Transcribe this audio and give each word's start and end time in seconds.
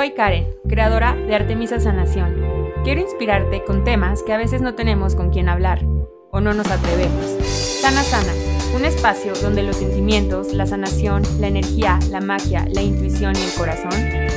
Soy 0.00 0.12
Karen, 0.12 0.48
creadora 0.66 1.14
de 1.14 1.34
Artemisa 1.34 1.78
Sanación. 1.78 2.34
Quiero 2.84 3.02
inspirarte 3.02 3.62
con 3.64 3.84
temas 3.84 4.22
que 4.22 4.32
a 4.32 4.38
veces 4.38 4.62
no 4.62 4.74
tenemos 4.74 5.14
con 5.14 5.28
quien 5.28 5.50
hablar 5.50 5.84
o 6.30 6.40
no 6.40 6.54
nos 6.54 6.70
atrevemos. 6.70 7.22
Sana 7.82 8.02
Sana, 8.02 8.32
un 8.74 8.86
espacio 8.86 9.34
donde 9.42 9.62
los 9.62 9.76
sentimientos, 9.76 10.54
la 10.54 10.64
sanación, 10.64 11.22
la 11.38 11.48
energía, 11.48 11.98
la 12.08 12.22
magia, 12.22 12.64
la 12.72 12.80
intuición 12.80 13.34
y 13.36 13.42
el 13.42 13.52
corazón 13.52 13.90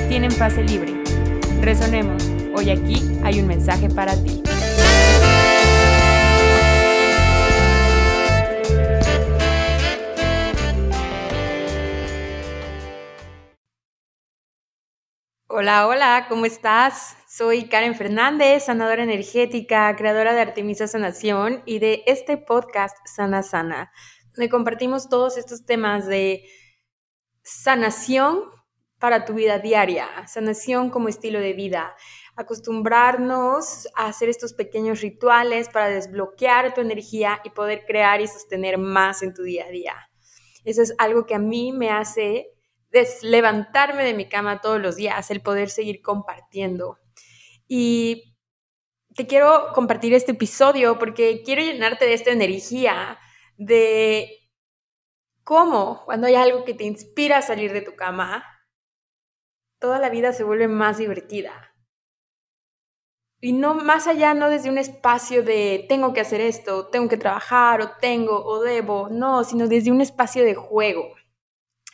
tienen 0.09 0.31
fase 0.31 0.65
libre. 0.65 1.02
Resonemos, 1.61 2.30
hoy 2.53 2.70
aquí 2.70 3.02
hay 3.23 3.39
un 3.39 3.48
mensaje 3.48 3.88
para 3.88 4.21
ti. 4.21 4.43
Hola, 15.63 15.88
hola, 15.88 16.26
¿cómo 16.27 16.45
estás? 16.45 17.16
Soy 17.26 17.70
Karen 17.70 17.95
Fernández, 17.95 18.66
sanadora 18.66 19.02
energética, 19.02 19.95
creadora 19.95 20.34
de 20.34 20.41
Artemisa 20.41 20.90
Sanación 20.90 21.63
y 21.66 21.80
de 21.80 22.04
este 22.05 22.35
podcast 22.35 22.98
Sana 23.05 23.44
Sana, 23.44 23.90
donde 24.35 24.49
compartimos 24.49 25.07
todos 25.07 25.38
estos 25.38 25.66
temas 25.66 26.05
de 26.05 26.44
sanación 27.44 28.41
para 28.99 29.23
tu 29.23 29.35
vida 29.35 29.57
diaria, 29.59 30.09
sanación 30.27 30.90
como 30.90 31.07
estilo 31.07 31.40
de 31.40 31.54
vida, 31.54 31.95
acostumbrarnos 32.35 33.88
a 33.95 34.07
hacer 34.07 34.27
estos 34.27 34.52
pequeños 34.52 34.99
rituales 34.99 35.70
para 35.70 35.88
desbloquear 35.88 36.73
tu 36.73 36.82
energía 36.82 37.40
y 37.45 37.52
poder 37.52 37.85
crear 37.88 38.20
y 38.20 38.27
sostener 38.27 38.77
más 38.77 39.23
en 39.23 39.34
tu 39.34 39.43
día 39.43 39.63
a 39.68 39.71
día. 39.71 39.95
Eso 40.66 40.82
es 40.82 40.93
algo 40.98 41.26
que 41.26 41.35
a 41.35 41.40
mí 41.40 41.71
me 41.71 41.90
hace 41.90 42.52
levantarme 43.21 44.04
de 44.04 44.13
mi 44.13 44.29
cama 44.29 44.62
todos 44.62 44.79
los 44.79 44.95
días, 44.95 45.31
el 45.31 45.41
poder 45.41 45.70
seguir 45.70 46.01
compartiendo. 46.01 46.99
Y 47.68 48.35
te 49.15 49.27
quiero 49.27 49.71
compartir 49.73 50.13
este 50.13 50.34
episodio 50.34 50.99
porque 50.99 51.41
quiero 51.43 51.62
llenarte 51.62 52.05
de 52.05 52.13
esta 52.13 52.31
energía, 52.31 53.20
de 53.57 54.49
cómo 55.43 56.03
cuando 56.05 56.27
hay 56.27 56.35
algo 56.35 56.63
que 56.63 56.73
te 56.73 56.84
inspira 56.84 57.37
a 57.37 57.41
salir 57.41 57.73
de 57.73 57.81
tu 57.81 57.95
cama, 57.95 58.45
toda 59.79 59.99
la 59.99 60.09
vida 60.09 60.34
se 60.34 60.43
vuelve 60.43 60.68
más 60.68 60.98
divertida. 60.98 61.71
Y 63.41 63.51
no 63.51 63.73
más 63.75 64.07
allá, 64.07 64.34
no 64.34 64.50
desde 64.50 64.69
un 64.69 64.78
espacio 64.78 65.44
de 65.44 65.85
tengo 65.90 66.13
que 66.13 66.22
hacer 66.22 66.40
esto, 66.40 66.88
tengo 66.88 67.09
que 67.09 67.18
trabajar, 67.18 67.81
o 67.81 67.91
tengo, 68.00 68.46
o 68.46 68.62
debo, 68.62 69.09
no, 69.09 69.44
sino 69.44 69.68
desde 69.68 69.91
un 69.91 70.00
espacio 70.00 70.46
de 70.46 70.56
juego 70.56 71.13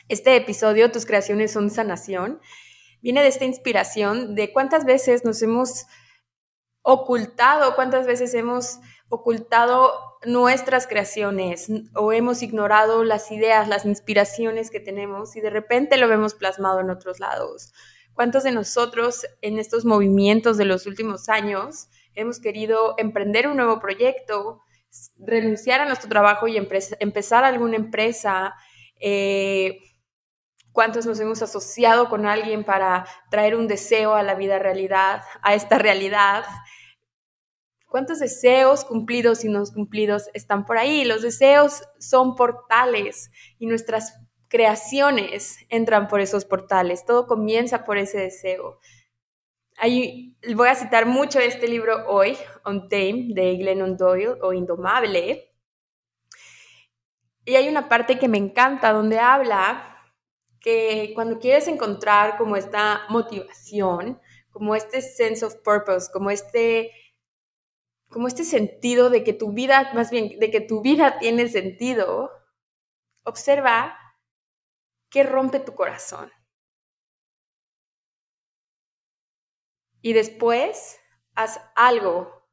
este 0.10 0.36
episodio, 0.36 0.92
Tus 0.92 1.06
creaciones 1.06 1.52
son 1.52 1.70
sanación, 1.70 2.42
viene 3.02 3.22
de 3.22 3.30
esta 3.30 3.46
inspiración 3.46 4.36
de 4.36 4.52
cuántas 4.52 4.84
veces 4.84 5.24
nos 5.24 5.42
hemos 5.42 5.86
ocultado, 6.82 7.76
cuántas 7.76 8.08
veces 8.08 8.34
hemos 8.34 8.80
ocultado 9.10 9.94
nuestras 10.26 10.88
creaciones 10.88 11.68
o 11.96 12.12
hemos 12.12 12.42
ignorado 12.42 13.04
las 13.04 13.32
ideas, 13.32 13.68
las 13.68 13.86
inspiraciones 13.86 14.70
que 14.72 14.80
tenemos 14.80 15.36
y 15.36 15.42
de 15.42 15.50
repente 15.50 15.98
lo 15.98 16.08
vemos 16.08 16.34
plasmado 16.34 16.80
en 16.80 16.90
otros 16.90 17.20
lados. 17.20 17.72
¿Cuántos 18.14 18.44
de 18.44 18.52
nosotros 18.52 19.26
en 19.42 19.60
estos 19.60 19.86
movimientos 19.86 20.58
de 20.58 20.66
los 20.66 20.88
últimos 20.88 21.30
años 21.30 21.88
hemos 22.16 22.40
querido 22.40 22.96
emprender 22.98 23.48
un 23.48 23.58
nuevo 23.58 23.80
proyecto, 23.80 24.62
renunciar 25.18 25.82
a 25.82 25.86
nuestro 25.86 26.10
trabajo 26.10 26.48
y 26.48 26.58
empezar 26.58 27.44
alguna 27.44 27.78
empresa? 27.78 28.56
Eh, 29.00 29.80
cuántos 30.80 31.06
nos 31.06 31.20
hemos 31.20 31.42
asociado 31.42 32.08
con 32.08 32.26
alguien 32.26 32.64
para 32.64 33.06
traer 33.30 33.58
un 33.58 33.68
deseo 33.68 34.16
a 34.16 34.24
la 34.24 34.34
vida 34.34 34.60
realidad, 34.60 35.24
a 35.42 35.54
esta 35.54 35.78
realidad. 35.78 36.46
¿Cuántos 37.86 38.20
deseos 38.20 38.86
cumplidos 38.86 39.44
y 39.44 39.50
no 39.50 39.62
cumplidos 39.66 40.30
están 40.34 40.66
por 40.66 40.78
ahí? 40.78 41.04
Los 41.04 41.22
deseos 41.22 41.84
son 42.00 42.38
portales 42.38 43.30
y 43.58 43.66
nuestras 43.66 44.22
creaciones 44.48 45.58
entran 45.68 46.08
por 46.08 46.22
esos 46.22 46.46
portales. 46.46 47.04
Todo 47.04 47.28
comienza 47.28 47.84
por 47.84 47.98
ese 47.98 48.18
deseo. 48.18 48.80
Ahí 49.76 50.38
voy 50.56 50.70
a 50.70 50.76
citar 50.76 51.06
mucho 51.06 51.40
este 51.40 51.68
libro 51.68 52.08
hoy, 52.08 52.38
On 52.64 52.88
Tame, 52.88 53.34
de 53.34 53.58
Glennon 53.58 53.98
Doyle 53.98 54.38
o 54.42 54.54
Indomable. 54.54 55.54
Y 57.44 57.56
hay 57.58 57.68
una 57.68 57.90
parte 57.90 58.18
que 58.18 58.30
me 58.30 58.38
encanta 58.38 58.94
donde 58.94 59.20
habla 59.20 59.89
que 60.60 61.12
cuando 61.16 61.40
quieres 61.40 61.68
encontrar 61.68 62.38
como 62.38 62.56
esta 62.56 63.06
motivación, 63.10 64.20
como 64.52 64.76
este 64.76 65.02
sense 65.02 65.46
of 65.46 65.56
purpose, 65.64 66.10
como 66.12 66.30
este 66.32 66.92
como 68.10 68.28
este 68.28 68.44
sentido 68.44 69.10
de 69.10 69.24
que 69.24 69.34
tu 69.34 69.54
vida, 69.54 69.92
más 69.94 70.10
bien, 70.10 70.40
de 70.40 70.50
que 70.50 70.62
tu 70.62 70.82
vida 70.82 71.20
tiene 71.20 71.48
sentido, 71.48 72.32
observa 73.24 73.96
qué 75.10 75.24
rompe 75.24 75.60
tu 75.60 75.76
corazón. 75.76 76.32
Y 80.02 80.14
después 80.14 81.00
haz 81.36 81.62
algo 81.76 82.48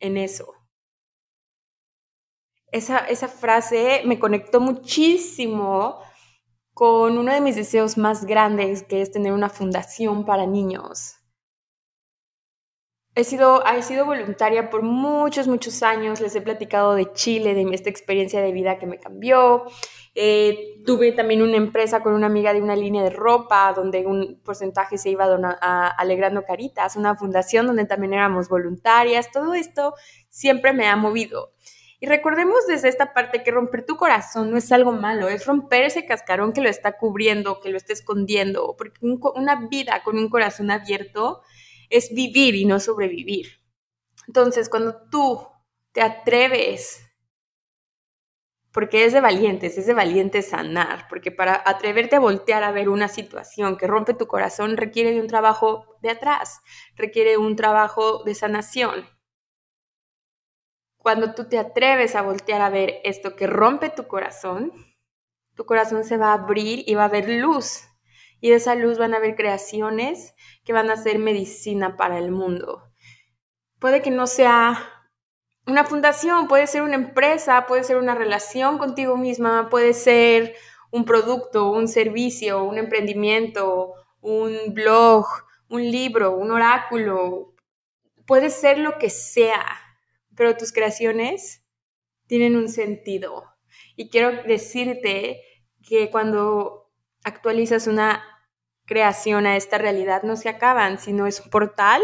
en 0.00 0.16
eso. 0.16 0.54
Esa, 2.70 2.98
esa 3.06 3.28
frase 3.28 4.02
me 4.04 4.18
conectó 4.18 4.60
muchísimo 4.60 6.00
con 6.74 7.16
uno 7.16 7.32
de 7.32 7.40
mis 7.40 7.56
deseos 7.56 7.96
más 7.96 8.26
grandes, 8.26 8.82
que 8.82 9.00
es 9.00 9.12
tener 9.12 9.32
una 9.32 9.48
fundación 9.48 10.24
para 10.24 10.44
niños. 10.44 11.16
He 13.16 13.22
sido, 13.22 13.64
he 13.64 13.82
sido 13.82 14.04
voluntaria 14.06 14.70
por 14.70 14.82
muchos, 14.82 15.46
muchos 15.46 15.84
años. 15.84 16.20
Les 16.20 16.34
he 16.34 16.40
platicado 16.40 16.94
de 16.94 17.12
Chile, 17.12 17.54
de 17.54 17.62
esta 17.72 17.88
experiencia 17.88 18.40
de 18.40 18.50
vida 18.50 18.76
que 18.76 18.86
me 18.86 18.98
cambió. 18.98 19.66
Eh, 20.16 20.82
tuve 20.84 21.12
también 21.12 21.42
una 21.42 21.56
empresa 21.56 22.02
con 22.02 22.12
una 22.12 22.26
amiga 22.26 22.52
de 22.52 22.60
una 22.60 22.74
línea 22.74 23.04
de 23.04 23.10
ropa 23.10 23.72
donde 23.72 24.04
un 24.04 24.40
porcentaje 24.44 24.98
se 24.98 25.10
iba 25.10 25.26
a, 25.26 25.88
Alegrando 25.88 26.44
Caritas, 26.44 26.96
una 26.96 27.14
fundación 27.14 27.68
donde 27.68 27.84
también 27.84 28.14
éramos 28.14 28.48
voluntarias. 28.48 29.30
Todo 29.30 29.54
esto 29.54 29.94
siempre 30.28 30.72
me 30.72 30.88
ha 30.88 30.96
movido. 30.96 31.52
Y 32.04 32.06
recordemos 32.06 32.66
desde 32.66 32.90
esta 32.90 33.14
parte 33.14 33.42
que 33.42 33.50
romper 33.50 33.86
tu 33.86 33.96
corazón 33.96 34.50
no 34.50 34.58
es 34.58 34.70
algo 34.72 34.92
malo, 34.92 35.30
es 35.30 35.46
romper 35.46 35.84
ese 35.84 36.04
cascarón 36.04 36.52
que 36.52 36.60
lo 36.60 36.68
está 36.68 36.98
cubriendo, 36.98 37.60
que 37.62 37.70
lo 37.70 37.78
está 37.78 37.94
escondiendo, 37.94 38.74
porque 38.76 38.98
una 39.00 39.66
vida 39.70 40.02
con 40.04 40.18
un 40.18 40.28
corazón 40.28 40.70
abierto 40.70 41.40
es 41.88 42.12
vivir 42.12 42.56
y 42.56 42.66
no 42.66 42.78
sobrevivir. 42.78 43.62
Entonces, 44.26 44.68
cuando 44.68 45.08
tú 45.10 45.48
te 45.92 46.02
atreves, 46.02 47.10
porque 48.70 49.06
es 49.06 49.14
de 49.14 49.22
valientes, 49.22 49.78
es 49.78 49.86
de 49.86 49.94
valientes 49.94 50.48
sanar, 50.48 51.08
porque 51.08 51.32
para 51.32 51.62
atreverte 51.64 52.16
a 52.16 52.20
voltear 52.20 52.64
a 52.64 52.70
ver 52.70 52.90
una 52.90 53.08
situación 53.08 53.78
que 53.78 53.86
rompe 53.86 54.12
tu 54.12 54.26
corazón 54.26 54.76
requiere 54.76 55.12
de 55.12 55.22
un 55.22 55.26
trabajo 55.26 55.96
de 56.02 56.10
atrás, 56.10 56.60
requiere 56.96 57.38
un 57.38 57.56
trabajo 57.56 58.24
de 58.24 58.34
sanación, 58.34 59.06
cuando 61.04 61.34
tú 61.34 61.44
te 61.44 61.58
atreves 61.58 62.16
a 62.16 62.22
voltear 62.22 62.62
a 62.62 62.70
ver 62.70 63.02
esto 63.04 63.36
que 63.36 63.46
rompe 63.46 63.90
tu 63.90 64.06
corazón, 64.06 64.72
tu 65.54 65.66
corazón 65.66 66.02
se 66.02 66.16
va 66.16 66.30
a 66.30 66.44
abrir 66.44 66.82
y 66.86 66.94
va 66.94 67.02
a 67.02 67.08
haber 67.08 67.28
luz. 67.28 67.82
Y 68.40 68.48
de 68.48 68.56
esa 68.56 68.74
luz 68.74 68.96
van 68.96 69.12
a 69.12 69.18
haber 69.18 69.36
creaciones 69.36 70.34
que 70.64 70.72
van 70.72 70.90
a 70.90 70.96
ser 70.96 71.18
medicina 71.18 71.98
para 71.98 72.16
el 72.16 72.30
mundo. 72.30 72.90
Puede 73.78 74.00
que 74.00 74.10
no 74.10 74.26
sea 74.26 75.10
una 75.66 75.84
fundación, 75.84 76.48
puede 76.48 76.66
ser 76.66 76.80
una 76.80 76.94
empresa, 76.94 77.66
puede 77.66 77.84
ser 77.84 77.96
una 77.96 78.14
relación 78.14 78.78
contigo 78.78 79.18
misma, 79.18 79.68
puede 79.68 79.92
ser 79.92 80.54
un 80.90 81.04
producto, 81.04 81.70
un 81.70 81.86
servicio, 81.86 82.64
un 82.64 82.78
emprendimiento, 82.78 83.92
un 84.22 84.56
blog, 84.72 85.26
un 85.68 85.82
libro, 85.82 86.34
un 86.34 86.50
oráculo. 86.50 87.52
Puede 88.24 88.48
ser 88.48 88.78
lo 88.78 88.96
que 88.96 89.10
sea 89.10 89.83
pero 90.36 90.56
tus 90.56 90.72
creaciones 90.72 91.64
tienen 92.26 92.56
un 92.56 92.68
sentido. 92.68 93.44
Y 93.96 94.08
quiero 94.08 94.42
decirte 94.44 95.42
que 95.82 96.10
cuando 96.10 96.90
actualizas 97.24 97.86
una 97.86 98.22
creación 98.86 99.46
a 99.46 99.56
esta 99.56 99.78
realidad 99.78 100.22
no 100.22 100.36
se 100.36 100.48
acaban, 100.48 100.98
sino 100.98 101.26
es 101.26 101.40
un 101.40 101.50
portal 101.50 102.02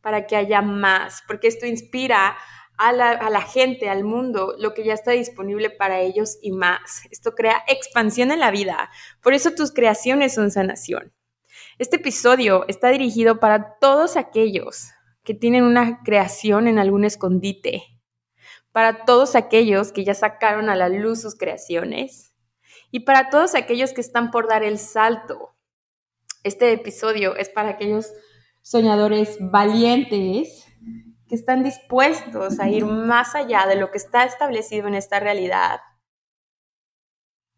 para 0.00 0.26
que 0.26 0.36
haya 0.36 0.62
más, 0.62 1.22
porque 1.26 1.48
esto 1.48 1.66
inspira 1.66 2.36
a 2.78 2.92
la, 2.92 3.10
a 3.10 3.28
la, 3.28 3.42
gente, 3.42 3.90
al 3.90 4.04
mundo, 4.04 4.54
lo 4.58 4.72
que 4.72 4.84
ya 4.84 4.94
está 4.94 5.10
disponible 5.10 5.68
para 5.68 6.00
ellos 6.00 6.38
y 6.40 6.52
más. 6.52 7.02
Esto 7.10 7.34
crea 7.34 7.62
expansión 7.68 8.30
en 8.30 8.40
la 8.40 8.50
vida. 8.50 8.90
Por 9.22 9.34
eso 9.34 9.50
tus 9.50 9.70
creaciones 9.70 10.32
son 10.32 10.50
sanación. 10.50 11.12
Este 11.78 11.96
episodio 11.96 12.64
está 12.68 12.88
dirigido 12.88 13.38
para 13.38 13.76
todos 13.78 14.16
aquellos 14.16 14.92
que 15.24 15.34
tienen 15.34 15.64
una 15.64 16.02
creación 16.02 16.66
en 16.66 16.78
algún 16.78 17.04
escondite, 17.04 17.82
para 18.72 19.04
todos 19.04 19.34
aquellos 19.34 19.92
que 19.92 20.04
ya 20.04 20.14
sacaron 20.14 20.68
a 20.68 20.76
la 20.76 20.88
luz 20.88 21.22
sus 21.22 21.34
creaciones 21.34 22.34
y 22.90 23.00
para 23.00 23.30
todos 23.30 23.54
aquellos 23.54 23.92
que 23.92 24.00
están 24.00 24.30
por 24.30 24.48
dar 24.48 24.62
el 24.62 24.78
salto. 24.78 25.56
Este 26.42 26.72
episodio 26.72 27.36
es 27.36 27.48
para 27.48 27.70
aquellos 27.70 28.12
soñadores 28.62 29.36
valientes 29.40 30.66
que 31.28 31.34
están 31.34 31.62
dispuestos 31.62 32.58
a 32.58 32.68
ir 32.68 32.84
más 32.84 33.34
allá 33.34 33.66
de 33.66 33.76
lo 33.76 33.90
que 33.90 33.98
está 33.98 34.24
establecido 34.24 34.88
en 34.88 34.94
esta 34.94 35.20
realidad 35.20 35.80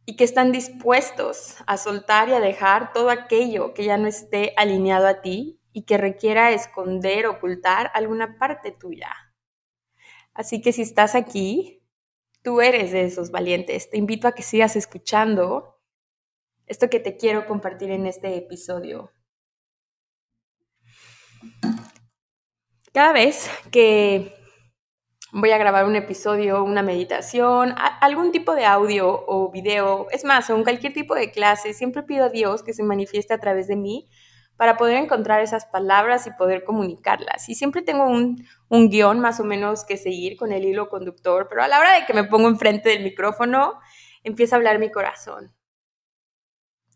y 0.04 0.16
que 0.16 0.24
están 0.24 0.52
dispuestos 0.52 1.56
a 1.66 1.76
soltar 1.76 2.28
y 2.28 2.32
a 2.32 2.40
dejar 2.40 2.92
todo 2.92 3.08
aquello 3.10 3.72
que 3.72 3.84
ya 3.84 3.96
no 3.96 4.08
esté 4.08 4.52
alineado 4.56 5.06
a 5.06 5.22
ti 5.22 5.61
y 5.72 5.82
que 5.82 5.98
requiera 5.98 6.50
esconder, 6.50 7.26
ocultar 7.26 7.90
alguna 7.94 8.38
parte 8.38 8.72
tuya. 8.72 9.10
Así 10.34 10.60
que 10.60 10.72
si 10.72 10.82
estás 10.82 11.14
aquí, 11.14 11.82
tú 12.42 12.60
eres 12.60 12.92
de 12.92 13.04
esos 13.04 13.30
valientes. 13.30 13.90
Te 13.90 13.98
invito 13.98 14.28
a 14.28 14.32
que 14.32 14.42
sigas 14.42 14.76
escuchando 14.76 15.80
esto 16.66 16.88
que 16.88 17.00
te 17.00 17.16
quiero 17.16 17.46
compartir 17.46 17.90
en 17.90 18.06
este 18.06 18.36
episodio. 18.36 19.10
Cada 22.92 23.12
vez 23.12 23.50
que 23.70 24.34
voy 25.32 25.50
a 25.50 25.58
grabar 25.58 25.86
un 25.86 25.96
episodio, 25.96 26.62
una 26.62 26.82
meditación, 26.82 27.74
algún 28.00 28.32
tipo 28.32 28.54
de 28.54 28.66
audio 28.66 29.24
o 29.26 29.50
video, 29.50 30.08
es 30.10 30.24
más, 30.24 30.50
en 30.50 30.62
cualquier 30.62 30.92
tipo 30.92 31.14
de 31.14 31.30
clase, 31.30 31.72
siempre 31.72 32.02
pido 32.02 32.26
a 32.26 32.28
Dios 32.28 32.62
que 32.62 32.74
se 32.74 32.82
manifieste 32.82 33.32
a 33.32 33.38
través 33.38 33.66
de 33.66 33.76
mí 33.76 34.10
para 34.62 34.76
poder 34.76 34.96
encontrar 34.98 35.40
esas 35.40 35.66
palabras 35.66 36.24
y 36.28 36.30
poder 36.30 36.62
comunicarlas. 36.62 37.48
Y 37.48 37.56
siempre 37.56 37.82
tengo 37.82 38.04
un, 38.04 38.46
un 38.68 38.90
guion 38.90 39.18
más 39.18 39.40
o 39.40 39.44
menos 39.44 39.84
que 39.84 39.96
seguir 39.96 40.36
con 40.36 40.52
el 40.52 40.64
hilo 40.64 40.88
conductor, 40.88 41.48
pero 41.48 41.64
a 41.64 41.66
la 41.66 41.80
hora 41.80 41.98
de 41.98 42.06
que 42.06 42.14
me 42.14 42.22
pongo 42.22 42.46
enfrente 42.46 42.90
del 42.90 43.02
micrófono, 43.02 43.80
empieza 44.22 44.54
a 44.54 44.58
hablar 44.58 44.78
mi 44.78 44.88
corazón. 44.92 45.52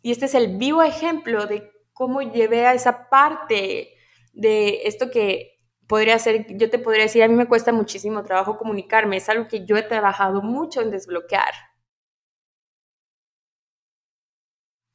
Y 0.00 0.12
este 0.12 0.26
es 0.26 0.36
el 0.36 0.58
vivo 0.58 0.84
ejemplo 0.84 1.46
de 1.46 1.72
cómo 1.92 2.22
llevé 2.22 2.66
a 2.66 2.74
esa 2.74 3.08
parte 3.08 3.96
de 4.32 4.82
esto 4.84 5.10
que 5.10 5.58
podría 5.88 6.20
ser, 6.20 6.46
yo 6.56 6.70
te 6.70 6.78
podría 6.78 7.02
decir, 7.02 7.24
a 7.24 7.28
mí 7.28 7.34
me 7.34 7.48
cuesta 7.48 7.72
muchísimo 7.72 8.22
trabajo 8.22 8.58
comunicarme, 8.58 9.16
es 9.16 9.28
algo 9.28 9.48
que 9.48 9.66
yo 9.66 9.76
he 9.76 9.82
trabajado 9.82 10.40
mucho 10.40 10.82
en 10.82 10.92
desbloquear. 10.92 11.52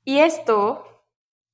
Y 0.06 0.19
esto 0.19 0.90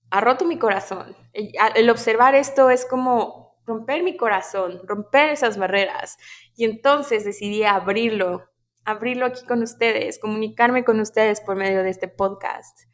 ha 0.09 0.21
roto 0.21 0.45
mi 0.45 0.57
corazón. 0.57 1.15
El 1.33 1.89
observar 1.89 2.35
esto 2.35 2.69
es 2.69 2.85
como 2.85 3.47
romper 3.65 4.03
mi 4.03 4.15
corazón, 4.17 4.81
romper 4.85 5.29
esas 5.29 5.57
barreras. 5.57 6.17
Y 6.55 6.65
entonces 6.65 7.25
decidí 7.25 7.63
abrirlo, 7.63 8.49
abrirlo 8.85 9.25
aquí 9.25 9.45
con 9.45 9.61
ustedes, 9.61 10.19
comunicarme 10.19 10.83
con 10.83 10.99
ustedes 10.99 11.41
por 11.41 11.55
medio 11.55 11.83
de 11.83 11.89
este 11.89 12.07
podcast. 12.07 12.87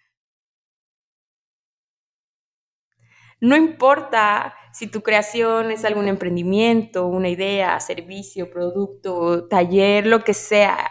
No 3.40 3.56
importa 3.58 4.56
si 4.72 4.88
tu 4.88 5.02
creación 5.02 5.70
es 5.70 5.84
algún 5.86 6.08
emprendimiento, 6.08 7.08
una 7.08 7.30
idea, 7.30 7.80
servicio, 7.80 8.50
producto, 8.50 9.48
taller, 9.50 10.08
lo 10.08 10.24
que 10.24 10.34
sea. 10.34 10.90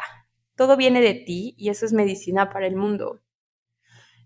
Todo 0.54 0.76
viene 0.76 1.00
de 1.00 1.14
ti 1.14 1.54
y 1.56 1.70
eso 1.70 1.86
es 1.86 1.94
medicina 1.94 2.50
para 2.50 2.66
el 2.66 2.76
mundo. 2.76 3.22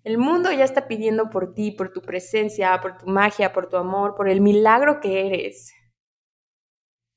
El 0.07 0.19
mundo 0.19 0.53
ya 0.53 0.63
está 0.63 0.87
pidiendo 0.87 1.31
por 1.31 1.53
ti, 1.53 1.73
por 1.73 1.93
tu 1.93 2.01
presencia, 2.01 2.81
por 2.81 2.97
tu 2.97 3.09
magia, 3.09 3.53
por 3.53 3.69
tu 3.69 3.77
amor, 3.77 4.15
por 4.15 4.29
el 4.29 4.41
milagro 4.41 5.01
que 5.01 5.27
eres. 5.27 5.73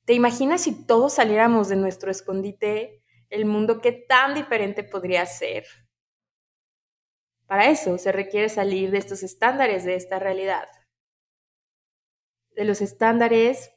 ¿Te 0.06 0.14
imaginas 0.14 0.62
si 0.62 0.88
todos 0.88 1.14
saliéramos 1.14 1.70
de 1.70 1.76
nuestro 1.76 2.10
escondite? 2.10 3.04
El 3.30 3.46
mundo, 3.46 3.80
¿qué 3.80 3.92
tan 3.92 4.34
diferente 4.34 4.84
podría 4.84 5.24
ser? 5.28 5.66
Para 7.46 7.70
eso 7.70 8.00
se 8.00 8.12
requiere 8.12 8.50
salir 8.50 8.90
de 8.90 8.98
estos 8.98 9.22
estándares 9.22 9.84
de 9.84 9.94
esta 9.94 10.18
realidad 10.18 10.68
de 12.56 12.66
los 12.66 12.82
estándares 12.82 13.72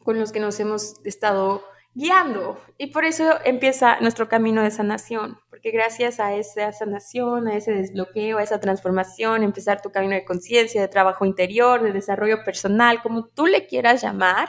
con 0.00 0.18
los 0.18 0.32
que 0.32 0.40
nos 0.40 0.58
hemos 0.58 0.96
estado 1.06 1.62
guiando. 1.94 2.58
Y 2.78 2.88
por 2.88 3.04
eso 3.04 3.38
empieza 3.44 4.00
nuestro 4.00 4.28
camino 4.28 4.62
de 4.62 4.70
sanación, 4.70 5.38
porque 5.50 5.70
gracias 5.70 6.20
a 6.20 6.34
esa 6.34 6.72
sanación, 6.72 7.48
a 7.48 7.56
ese 7.56 7.72
desbloqueo, 7.72 8.38
a 8.38 8.42
esa 8.42 8.60
transformación, 8.60 9.42
empezar 9.42 9.82
tu 9.82 9.90
camino 9.90 10.14
de 10.14 10.24
conciencia, 10.24 10.80
de 10.80 10.88
trabajo 10.88 11.24
interior, 11.24 11.82
de 11.82 11.92
desarrollo 11.92 12.44
personal, 12.44 13.02
como 13.02 13.26
tú 13.28 13.46
le 13.46 13.66
quieras 13.66 14.02
llamar, 14.02 14.48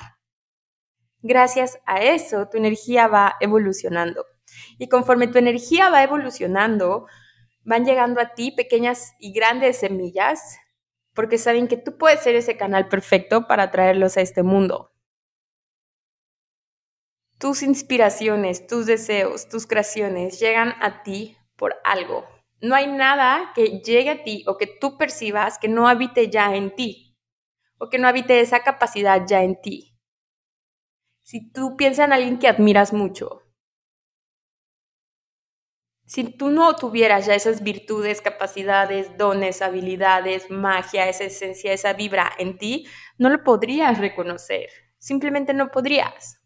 gracias 1.22 1.80
a 1.86 2.02
eso 2.02 2.48
tu 2.50 2.58
energía 2.58 3.08
va 3.08 3.36
evolucionando. 3.40 4.26
Y 4.78 4.88
conforme 4.88 5.28
tu 5.28 5.38
energía 5.40 5.90
va 5.90 6.04
evolucionando, 6.04 7.08
van 7.64 7.86
llegando 7.86 8.22
a 8.22 8.34
ti 8.34 8.52
pequeñas 8.52 9.14
y 9.20 9.34
grandes 9.34 9.78
semillas 9.78 10.60
porque 11.14 11.38
saben 11.38 11.68
que 11.68 11.78
tú 11.78 11.98
puedes 11.98 12.22
ser 12.22 12.36
ese 12.36 12.58
canal 12.58 12.88
perfecto 12.88 13.48
para 13.48 13.72
traerlos 13.72 14.18
a 14.18 14.22
este 14.22 14.44
mundo. 14.44 14.93
Tus 17.44 17.62
inspiraciones, 17.62 18.68
tus 18.68 18.86
deseos, 18.86 19.50
tus 19.50 19.68
creaciones 19.68 20.40
llegan 20.40 20.76
a 20.80 21.04
ti 21.04 21.36
por 21.58 21.76
algo. 21.84 22.26
No 22.62 22.74
hay 22.74 22.88
nada 22.88 23.52
que 23.54 23.82
llegue 23.82 24.12
a 24.12 24.24
ti 24.24 24.46
o 24.48 24.58
que 24.58 24.66
tú 24.66 24.98
percibas 24.98 25.60
que 25.60 25.68
no 25.68 25.90
habite 25.90 26.30
ya 26.30 26.56
en 26.56 26.74
ti 26.74 27.18
o 27.78 27.90
que 27.90 28.00
no 28.00 28.08
habite 28.08 28.40
esa 28.40 28.64
capacidad 28.64 29.28
ya 29.28 29.44
en 29.44 29.60
ti. 29.60 30.00
Si 31.24 31.52
tú 31.52 31.76
piensas 31.76 32.06
en 32.06 32.14
alguien 32.14 32.40
que 32.40 32.48
admiras 32.48 32.94
mucho, 32.94 33.42
si 36.06 36.24
tú 36.24 36.50
no 36.50 36.78
tuvieras 36.78 37.26
ya 37.26 37.36
esas 37.36 37.62
virtudes, 37.62 38.22
capacidades, 38.22 39.18
dones, 39.18 39.62
habilidades, 39.62 40.50
magia, 40.50 41.10
esa 41.10 41.26
esencia, 41.26 41.74
esa 41.74 41.92
vibra 41.92 42.32
en 42.38 42.58
ti, 42.58 42.88
no 43.18 43.30
lo 43.30 43.44
podrías 43.44 43.98
reconocer. 43.98 44.70
Simplemente 44.98 45.54
no 45.54 45.70
podrías. 45.72 46.40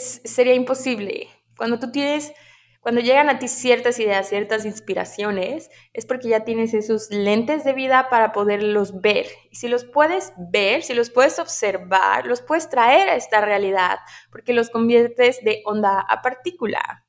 Sería 0.00 0.54
imposible. 0.54 1.28
Cuando 1.56 1.78
tú 1.78 1.90
tienes, 1.90 2.32
cuando 2.80 3.00
llegan 3.00 3.28
a 3.28 3.38
ti 3.38 3.48
ciertas 3.48 3.98
ideas, 4.00 4.28
ciertas 4.28 4.64
inspiraciones, 4.64 5.70
es 5.92 6.06
porque 6.06 6.28
ya 6.28 6.44
tienes 6.44 6.74
esos 6.74 7.10
lentes 7.10 7.64
de 7.64 7.72
vida 7.72 8.08
para 8.10 8.32
poderlos 8.32 9.00
ver. 9.00 9.26
Y 9.50 9.56
si 9.56 9.68
los 9.68 9.84
puedes 9.84 10.32
ver, 10.36 10.82
si 10.82 10.94
los 10.94 11.10
puedes 11.10 11.38
observar, 11.38 12.26
los 12.26 12.42
puedes 12.42 12.68
traer 12.68 13.08
a 13.08 13.16
esta 13.16 13.40
realidad, 13.40 13.98
porque 14.30 14.52
los 14.52 14.70
conviertes 14.70 15.44
de 15.44 15.62
onda 15.64 16.00
a 16.00 16.22
partícula. 16.22 17.06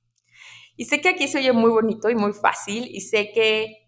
Y 0.76 0.86
sé 0.86 1.02
que 1.02 1.10
aquí 1.10 1.28
se 1.28 1.40
oye 1.40 1.54
muy 1.54 1.72
bonito 1.72 2.10
y 2.10 2.16
muy 2.16 2.34
fácil 2.34 2.88
y 2.90 3.02
sé 3.02 3.32
que 3.32 3.84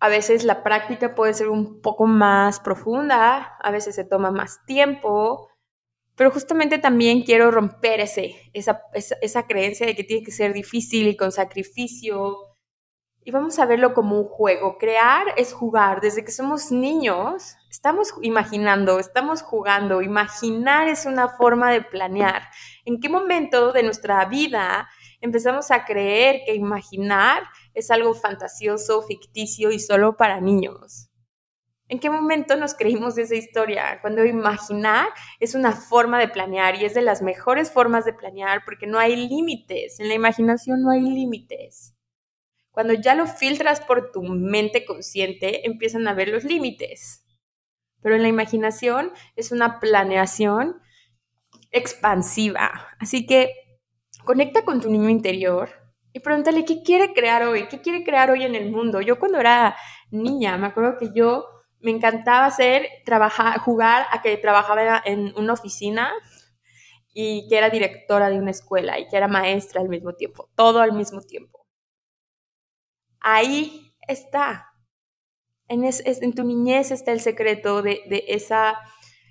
a 0.00 0.08
veces 0.08 0.44
la 0.44 0.62
práctica 0.62 1.14
puede 1.14 1.34
ser 1.34 1.48
un 1.48 1.80
poco 1.80 2.06
más 2.06 2.60
profunda, 2.60 3.56
a 3.62 3.70
veces 3.70 3.94
se 3.94 4.04
toma 4.04 4.30
más 4.30 4.64
tiempo, 4.66 5.48
pero 6.16 6.30
justamente 6.30 6.78
también 6.78 7.22
quiero 7.22 7.50
romper 7.50 8.00
ese, 8.00 8.34
esa, 8.52 8.82
esa, 8.92 9.46
creencia 9.46 9.86
de 9.86 9.94
que 9.94 10.04
tiene 10.04 10.24
que 10.24 10.30
ser 10.30 10.52
difícil 10.52 11.08
y 11.08 11.16
con 11.16 11.32
sacrificio. 11.32 12.56
Y 13.26 13.30
vamos 13.30 13.58
a 13.58 13.66
verlo 13.66 13.94
como 13.94 14.18
un 14.18 14.28
juego. 14.28 14.76
Crear 14.76 15.28
es 15.36 15.52
jugar. 15.52 16.00
Desde 16.00 16.24
que 16.24 16.30
somos 16.30 16.70
niños, 16.70 17.56
estamos 17.70 18.12
imaginando, 18.20 18.98
estamos 19.00 19.42
jugando. 19.42 20.02
Imaginar 20.02 20.88
es 20.88 21.06
una 21.06 21.28
forma 21.28 21.72
de 21.72 21.80
planear. 21.80 22.42
¿En 22.84 23.00
qué 23.00 23.08
momento 23.08 23.72
de 23.72 23.82
nuestra 23.82 24.24
vida 24.26 24.88
empezamos 25.24 25.70
a 25.70 25.86
creer 25.86 26.42
que 26.44 26.54
imaginar 26.54 27.44
es 27.72 27.90
algo 27.90 28.12
fantasioso, 28.12 29.02
ficticio 29.02 29.70
y 29.72 29.80
solo 29.80 30.18
para 30.18 30.40
niños. 30.40 31.08
¿En 31.88 31.98
qué 31.98 32.08
momento 32.10 32.56
nos 32.56 32.74
creímos 32.74 33.18
esa 33.18 33.34
historia? 33.34 33.98
Cuando 34.00 34.24
imaginar 34.24 35.08
es 35.40 35.54
una 35.54 35.72
forma 35.72 36.18
de 36.18 36.28
planear 36.28 36.76
y 36.76 36.84
es 36.84 36.94
de 36.94 37.02
las 37.02 37.22
mejores 37.22 37.70
formas 37.70 38.04
de 38.04 38.14
planear 38.14 38.64
porque 38.64 38.86
no 38.86 38.98
hay 38.98 39.16
límites. 39.16 40.00
En 40.00 40.08
la 40.08 40.14
imaginación 40.14 40.82
no 40.82 40.90
hay 40.90 41.02
límites. 41.02 41.94
Cuando 42.70 42.94
ya 42.94 43.14
lo 43.14 43.26
filtras 43.26 43.80
por 43.80 44.10
tu 44.10 44.22
mente 44.22 44.84
consciente, 44.84 45.66
empiezan 45.66 46.08
a 46.08 46.14
ver 46.14 46.28
los 46.28 46.44
límites. 46.44 47.24
Pero 48.00 48.16
en 48.16 48.22
la 48.22 48.28
imaginación 48.28 49.12
es 49.36 49.52
una 49.52 49.78
planeación 49.78 50.80
expansiva. 51.70 52.88
Así 52.98 53.26
que 53.26 53.52
Conecta 54.24 54.64
con 54.64 54.80
tu 54.80 54.90
niño 54.90 55.10
interior 55.10 55.68
y 56.14 56.20
pregúntale 56.20 56.64
qué 56.64 56.82
quiere 56.82 57.12
crear 57.12 57.42
hoy, 57.42 57.68
qué 57.68 57.82
quiere 57.82 58.02
crear 58.04 58.30
hoy 58.30 58.42
en 58.42 58.54
el 58.54 58.70
mundo. 58.70 59.02
Yo 59.02 59.18
cuando 59.18 59.38
era 59.38 59.76
niña, 60.10 60.56
me 60.56 60.68
acuerdo 60.68 60.96
que 60.98 61.10
yo 61.14 61.44
me 61.84 61.90
encantaba 61.90 62.46
hacer, 62.46 62.88
trabajar, 63.04 63.58
jugar 63.58 64.06
a 64.10 64.22
que 64.22 64.36
trabajaba 64.38 65.02
en 65.04 65.32
una 65.36 65.52
oficina 65.52 66.12
y 67.12 67.46
que 67.48 67.58
era 67.58 67.70
directora 67.70 68.30
de 68.30 68.38
una 68.38 68.50
escuela 68.50 68.98
y 68.98 69.06
que 69.06 69.16
era 69.16 69.28
maestra 69.28 69.80
al 69.80 69.88
mismo 69.88 70.14
tiempo, 70.14 70.50
todo 70.56 70.80
al 70.80 70.92
mismo 70.92 71.20
tiempo. 71.20 71.66
Ahí 73.20 73.94
está. 74.08 74.70
En, 75.68 76.34
tu 76.34 76.44
niñez 76.44 76.90
está 76.90 77.12
el 77.12 77.20
secreto 77.20 77.82
de, 77.82 78.02
de 78.08 78.24
esa 78.28 78.78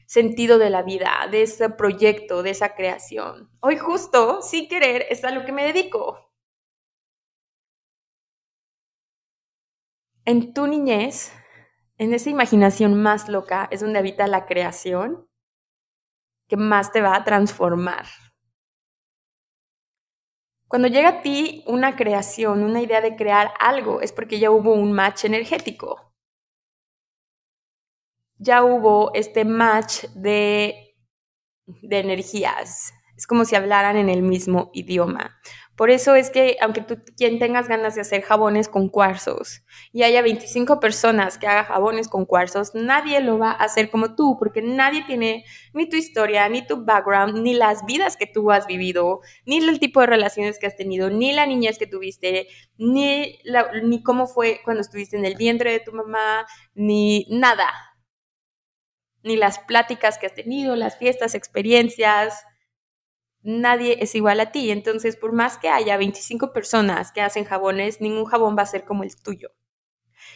sentido 0.08 0.60
de 0.60 0.70
la 0.70 0.84
vida, 0.84 1.28
de 1.32 1.42
ese 1.44 1.70
proyecto, 1.70 2.44
de 2.44 2.52
esa 2.52 2.76
creación. 2.76 3.50
Hoy 3.62 3.78
justo, 3.78 4.42
sin 4.42 4.68
querer, 4.68 5.08
es 5.10 5.24
a 5.24 5.32
lo 5.32 5.44
que 5.44 5.52
me 5.52 5.66
dedico. 5.66 6.32
En 10.26 10.54
tu 10.54 10.68
niñez, 10.68 11.34
en 12.04 12.14
esa 12.14 12.30
imaginación 12.30 13.02
más 13.02 13.30
loca, 13.30 13.68
es 13.72 13.80
donde 13.80 14.00
habita 14.00 14.28
la 14.28 14.46
creación 14.46 15.28
que 16.50 16.58
más 16.58 16.92
te 16.92 17.02
va 17.02 17.16
a 17.16 17.24
transformar. 17.24 18.06
Cuando 20.68 20.88
llega 20.88 21.10
a 21.10 21.22
ti 21.22 21.64
una 21.66 21.96
creación, 21.96 22.64
una 22.64 22.82
idea 22.82 23.00
de 23.00 23.16
crear 23.16 23.54
algo, 23.60 24.02
es 24.02 24.12
porque 24.12 24.40
ya 24.40 24.52
hubo 24.52 24.74
un 24.74 24.92
match 24.92 25.26
energético. 25.26 26.14
Ya 28.38 28.64
hubo 28.64 29.14
este 29.14 29.46
match 29.46 30.06
de, 30.16 30.98
de 31.66 32.00
energías. 32.00 32.94
Es 33.16 33.28
como 33.28 33.46
si 33.46 33.56
hablaran 33.56 33.96
en 33.96 34.10
el 34.10 34.24
mismo 34.24 34.72
idioma. 34.74 35.40
Por 35.76 35.90
eso 35.90 36.14
es 36.14 36.30
que, 36.30 36.58
aunque 36.62 36.82
tú 36.82 37.00
quien 37.18 37.40
tengas 37.40 37.68
ganas 37.68 37.96
de 37.96 38.02
hacer 38.02 38.22
jabones 38.22 38.68
con 38.68 38.90
cuarzos 38.90 39.64
y 39.92 40.04
haya 40.04 40.22
25 40.22 40.80
personas 40.80 41.40
que 41.40 41.48
hagan 41.48 41.66
jabones 41.66 42.08
con 42.08 42.26
cuarzos, 42.26 42.76
nadie 42.76 43.22
lo 43.22 43.40
va 43.40 43.52
a 43.52 43.64
hacer 43.64 43.90
como 43.90 44.16
tú, 44.16 44.38
porque 44.38 44.62
nadie 44.62 45.04
tiene 45.06 45.46
ni 45.74 45.90
tu 45.90 45.96
historia, 45.96 46.48
ni 46.48 46.66
tu 46.66 46.86
background, 46.86 47.40
ni 47.40 47.56
las 47.56 47.86
vidas 47.86 48.18
que 48.18 48.28
tú 48.28 48.52
has 48.52 48.68
vivido, 48.68 49.22
ni 49.48 49.58
el 49.58 49.80
tipo 49.80 50.00
de 50.02 50.08
relaciones 50.08 50.60
que 50.60 50.68
has 50.68 50.76
tenido, 50.78 51.10
ni 51.10 51.34
la 51.34 51.48
niñez 51.48 51.80
que 51.80 51.88
tuviste, 51.88 52.48
ni, 52.78 53.40
ni 53.84 54.04
cómo 54.04 54.28
fue 54.28 54.62
cuando 54.64 54.82
estuviste 54.82 55.18
en 55.18 55.26
el 55.26 55.36
vientre 55.36 55.72
de 55.72 55.80
tu 55.80 55.92
mamá, 55.92 56.46
ni 56.76 57.26
nada. 57.32 57.68
Ni 59.24 59.38
las 59.38 59.58
pláticas 59.58 60.20
que 60.20 60.28
has 60.28 60.36
tenido, 60.36 60.76
las 60.76 60.98
fiestas, 60.98 61.34
experiencias, 61.34 62.44
nadie 63.44 63.98
es 64.02 64.16
igual 64.16 64.40
a 64.40 64.52
ti. 64.52 64.72
Entonces, 64.72 65.16
por 65.16 65.34
más 65.34 65.58
que 65.58 65.70
haya 65.70 65.98
25 65.98 66.54
personas 66.54 67.12
que 67.12 67.22
hacen 67.22 67.46
jabones, 67.46 68.02
ningún 68.02 68.26
jabón 68.26 68.56
va 68.58 68.64
a 68.64 68.68
ser 68.68 68.86
como 68.86 69.04
el 69.04 69.16
tuyo. 69.16 69.52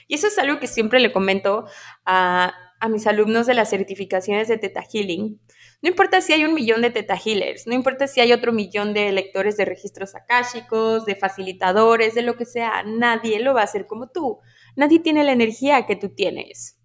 Y 0.08 0.16
eso 0.16 0.28
es 0.28 0.38
algo 0.38 0.60
que 0.60 0.68
siempre 0.68 1.00
le 1.00 1.12
comento 1.12 1.66
a, 2.06 2.54
mis 2.90 3.08
alumnos 3.08 3.48
de 3.48 3.56
las 3.56 3.72
certificaciones 3.72 4.48
de 4.48 4.58
Teta 4.58 4.84
Healing. 4.84 5.42
No 5.82 5.90
importa 5.90 6.22
si 6.22 6.34
hay 6.34 6.46
un 6.46 6.54
millón 6.54 6.82
de 6.82 6.92
Teta 6.92 7.16
Healers, 7.16 7.66
no 7.66 7.74
importa 7.74 8.08
si 8.08 8.22
hay 8.22 8.32
otro 8.34 8.54
millón 8.54 8.94
de 8.94 9.12
lectores 9.12 9.58
de 9.58 9.66
registros 9.66 10.14
akáshicos, 10.16 11.06
de 11.06 11.16
facilitadores, 11.16 12.14
de 12.14 12.22
lo 12.22 12.36
que 12.38 12.46
sea, 12.46 12.84
nadie 12.84 13.40
lo 13.40 13.56
va 13.56 13.62
a 13.62 13.66
hacer 13.66 13.88
como 13.88 14.10
tú. 14.10 14.40
Nadie 14.76 15.00
tiene 15.00 15.24
la 15.24 15.32
energía 15.32 15.88
que 15.88 15.96
tú 15.96 16.14
tienes. 16.14 16.80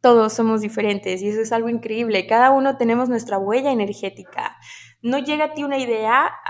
Todos 0.00 0.34
somos 0.34 0.60
diferentes 0.60 1.20
y 1.20 1.28
eso 1.28 1.40
es 1.40 1.50
algo 1.50 1.68
increíble. 1.68 2.26
Cada 2.28 2.52
uno 2.52 2.76
tenemos 2.76 3.08
nuestra 3.08 3.38
huella 3.38 3.72
energética 3.72 4.56
no 5.06 5.20
llega 5.20 5.44
a 5.44 5.54
ti 5.54 5.62
una 5.62 5.78
idea 5.78 6.40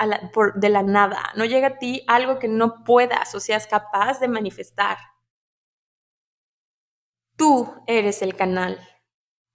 de 0.54 0.68
la 0.70 0.82
nada, 0.82 1.30
no 1.36 1.44
llega 1.44 1.66
a 1.66 1.78
ti 1.78 2.02
algo 2.06 2.38
que 2.38 2.48
no 2.48 2.84
puedas 2.84 3.34
o 3.34 3.40
seas 3.40 3.66
capaz 3.66 4.18
de 4.18 4.28
manifestar. 4.28 4.96
Tú 7.36 7.70
eres 7.86 8.22
el 8.22 8.34
canal. 8.34 8.80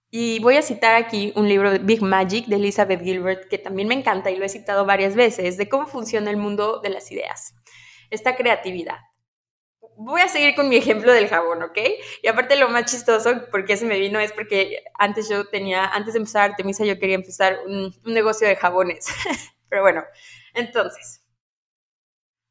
Y 0.08 0.38
voy 0.38 0.56
a 0.56 0.62
citar 0.62 0.94
aquí 0.94 1.32
un 1.34 1.48
libro 1.48 1.72
de 1.72 1.78
Big 1.78 2.00
Magic 2.00 2.46
de 2.46 2.56
Elizabeth 2.56 3.02
Gilbert 3.02 3.48
que 3.48 3.58
también 3.58 3.88
me 3.88 3.94
encanta 3.94 4.30
y 4.30 4.36
lo 4.36 4.44
he 4.44 4.48
citado 4.48 4.86
varias 4.86 5.16
veces, 5.16 5.56
de 5.56 5.68
cómo 5.68 5.86
funciona 5.86 6.30
el 6.30 6.36
mundo 6.36 6.78
de 6.80 6.90
las 6.90 7.10
ideas, 7.10 7.54
esta 8.10 8.36
creatividad 8.36 8.98
voy 10.04 10.20
a 10.20 10.28
seguir 10.28 10.54
con 10.54 10.68
mi 10.68 10.76
ejemplo 10.76 11.12
del 11.12 11.28
jabón, 11.28 11.62
¿ok? 11.62 11.78
Y 12.22 12.28
aparte 12.28 12.56
lo 12.56 12.68
más 12.68 12.90
chistoso, 12.90 13.46
porque 13.50 13.76
se 13.76 13.86
me 13.86 13.98
vino, 13.98 14.18
es 14.20 14.32
porque 14.32 14.84
antes 14.98 15.28
yo 15.28 15.46
tenía, 15.48 15.86
antes 15.86 16.14
de 16.14 16.18
empezar 16.18 16.50
Artemisa, 16.50 16.84
yo 16.84 16.98
quería 16.98 17.14
empezar 17.14 17.58
un, 17.66 17.94
negocio 18.04 18.46
de 18.48 18.56
jabones. 18.56 19.06
Pero 19.68 19.82
bueno, 19.82 20.04
entonces, 20.54 21.24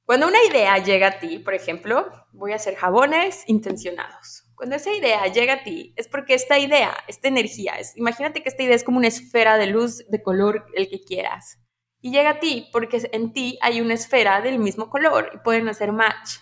cuando 0.05 0.27
una 0.27 0.43
idea 0.43 0.77
llega 0.77 1.07
a 1.07 1.19
ti, 1.19 1.39
por 1.39 1.53
ejemplo, 1.53 2.09
voy 2.31 2.53
a 2.53 2.55
hacer 2.55 2.75
jabones 2.75 3.43
intencionados. 3.47 4.45
Cuando 4.55 4.75
esa 4.75 4.93
idea 4.93 5.25
llega 5.27 5.53
a 5.53 5.63
ti, 5.63 5.93
es 5.97 6.07
porque 6.07 6.33
esta 6.33 6.59
idea, 6.59 6.95
esta 7.07 7.27
energía, 7.27 7.73
es, 7.79 7.95
imagínate 7.97 8.43
que 8.43 8.49
esta 8.49 8.63
idea 8.63 8.75
es 8.75 8.83
como 8.83 8.97
una 8.97 9.07
esfera 9.07 9.57
de 9.57 9.67
luz 9.67 10.05
de 10.07 10.21
color 10.21 10.65
el 10.75 10.89
que 10.89 11.01
quieras. 11.01 11.59
Y 11.99 12.11
llega 12.11 12.31
a 12.31 12.39
ti 12.39 12.69
porque 12.71 13.09
en 13.11 13.33
ti 13.33 13.59
hay 13.61 13.81
una 13.81 13.93
esfera 13.93 14.41
del 14.41 14.57
mismo 14.57 14.89
color 14.89 15.31
y 15.33 15.37
pueden 15.39 15.67
hacer 15.69 15.91
match. 15.91 16.39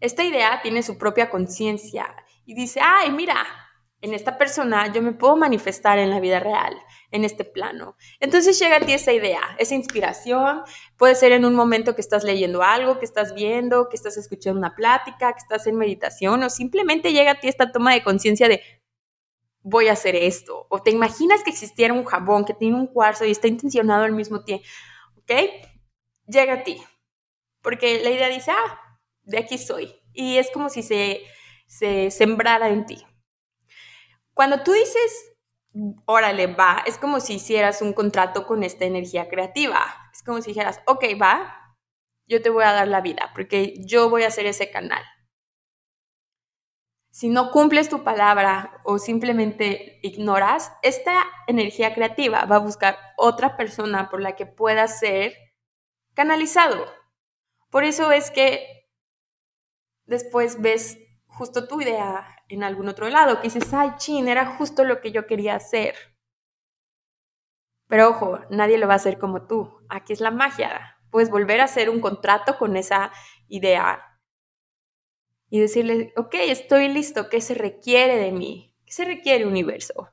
Esta 0.00 0.24
idea 0.24 0.60
tiene 0.62 0.82
su 0.82 0.98
propia 0.98 1.30
conciencia 1.30 2.14
y 2.44 2.54
dice, 2.54 2.80
ay, 2.82 3.10
mira, 3.10 3.44
en 4.02 4.14
esta 4.14 4.36
persona 4.36 4.92
yo 4.92 5.02
me 5.02 5.12
puedo 5.12 5.36
manifestar 5.36 5.98
en 5.98 6.10
la 6.10 6.20
vida 6.20 6.38
real, 6.38 6.76
en 7.10 7.24
este 7.24 7.44
plano. 7.44 7.96
Entonces 8.20 8.58
llega 8.58 8.76
a 8.76 8.80
ti 8.80 8.92
esa 8.92 9.12
idea, 9.12 9.40
esa 9.58 9.74
inspiración, 9.74 10.62
puede 10.96 11.14
ser 11.14 11.32
en 11.32 11.44
un 11.44 11.54
momento 11.54 11.94
que 11.94 12.02
estás 12.02 12.22
leyendo 12.22 12.62
algo, 12.62 12.98
que 12.98 13.04
estás 13.04 13.34
viendo, 13.34 13.88
que 13.88 13.96
estás 13.96 14.16
escuchando 14.16 14.58
una 14.58 14.74
plática, 14.74 15.32
que 15.32 15.38
estás 15.38 15.66
en 15.66 15.76
meditación 15.76 16.42
o 16.42 16.50
simplemente 16.50 17.12
llega 17.12 17.32
a 17.32 17.40
ti 17.40 17.48
esta 17.48 17.72
toma 17.72 17.94
de 17.94 18.02
conciencia 18.02 18.48
de 18.48 18.60
voy 19.62 19.88
a 19.88 19.92
hacer 19.94 20.14
esto. 20.14 20.66
O 20.68 20.80
te 20.80 20.90
imaginas 20.90 21.42
que 21.42 21.50
existiera 21.50 21.92
un 21.92 22.04
jabón 22.04 22.44
que 22.44 22.54
tiene 22.54 22.76
un 22.76 22.86
cuarzo 22.86 23.24
y 23.24 23.32
está 23.32 23.48
intencionado 23.48 24.04
al 24.04 24.12
mismo 24.12 24.44
tiempo, 24.44 24.64
¿ok? 25.16 25.32
Llega 26.28 26.54
a 26.54 26.62
ti. 26.62 26.80
Porque 27.62 28.00
la 28.04 28.10
idea 28.10 28.28
dice, 28.28 28.52
ah, 28.52 28.85
de 29.26 29.38
aquí 29.38 29.58
soy. 29.58 29.94
Y 30.14 30.38
es 30.38 30.50
como 30.50 30.70
si 30.70 30.82
se, 30.82 31.20
se 31.66 32.10
sembrara 32.10 32.68
en 32.68 32.86
ti. 32.86 33.04
Cuando 34.32 34.62
tú 34.62 34.72
dices, 34.72 35.36
órale, 36.06 36.46
va, 36.46 36.82
es 36.86 36.96
como 36.98 37.20
si 37.20 37.34
hicieras 37.34 37.82
un 37.82 37.92
contrato 37.92 38.46
con 38.46 38.62
esta 38.62 38.84
energía 38.84 39.28
creativa. 39.28 39.80
Es 40.12 40.22
como 40.22 40.40
si 40.40 40.50
dijeras, 40.50 40.80
ok, 40.86 41.04
va, 41.20 41.76
yo 42.26 42.42
te 42.42 42.50
voy 42.50 42.64
a 42.64 42.72
dar 42.72 42.88
la 42.88 43.00
vida, 43.00 43.30
porque 43.34 43.74
yo 43.84 44.08
voy 44.10 44.22
a 44.22 44.28
hacer 44.28 44.46
ese 44.46 44.70
canal. 44.70 45.02
Si 47.10 47.28
no 47.28 47.50
cumples 47.50 47.88
tu 47.88 48.04
palabra 48.04 48.82
o 48.84 48.98
simplemente 48.98 50.00
ignoras, 50.02 50.72
esta 50.82 51.24
energía 51.46 51.94
creativa 51.94 52.44
va 52.44 52.56
a 52.56 52.60
buscar 52.60 52.98
otra 53.16 53.56
persona 53.56 54.10
por 54.10 54.20
la 54.20 54.36
que 54.36 54.44
pueda 54.44 54.86
ser 54.86 55.34
canalizado. 56.12 56.84
Por 57.70 57.84
eso 57.84 58.12
es 58.12 58.30
que 58.30 58.75
después 60.06 60.60
ves 60.60 60.98
justo 61.26 61.68
tu 61.68 61.80
idea 61.80 62.26
en 62.48 62.62
algún 62.62 62.88
otro 62.88 63.08
lado, 63.08 63.36
que 63.36 63.48
dices, 63.48 63.72
ay, 63.72 63.90
chin, 63.98 64.28
era 64.28 64.56
justo 64.56 64.84
lo 64.84 65.00
que 65.00 65.12
yo 65.12 65.26
quería 65.26 65.56
hacer. 65.56 65.94
Pero 67.88 68.08
ojo, 68.08 68.40
nadie 68.50 68.78
lo 68.78 68.86
va 68.86 68.94
a 68.94 68.96
hacer 68.96 69.18
como 69.18 69.46
tú. 69.46 69.80
Aquí 69.88 70.12
es 70.12 70.20
la 70.20 70.30
magia. 70.30 70.98
Puedes 71.10 71.30
volver 71.30 71.60
a 71.60 71.64
hacer 71.64 71.88
un 71.90 72.00
contrato 72.00 72.58
con 72.58 72.76
esa 72.76 73.12
idea 73.48 74.02
y 75.48 75.60
decirle, 75.60 76.12
ok, 76.16 76.34
estoy 76.34 76.88
listo, 76.88 77.28
¿qué 77.28 77.40
se 77.40 77.54
requiere 77.54 78.16
de 78.16 78.32
mí? 78.32 78.74
¿Qué 78.84 78.92
se 78.92 79.04
requiere, 79.04 79.46
universo? 79.46 80.10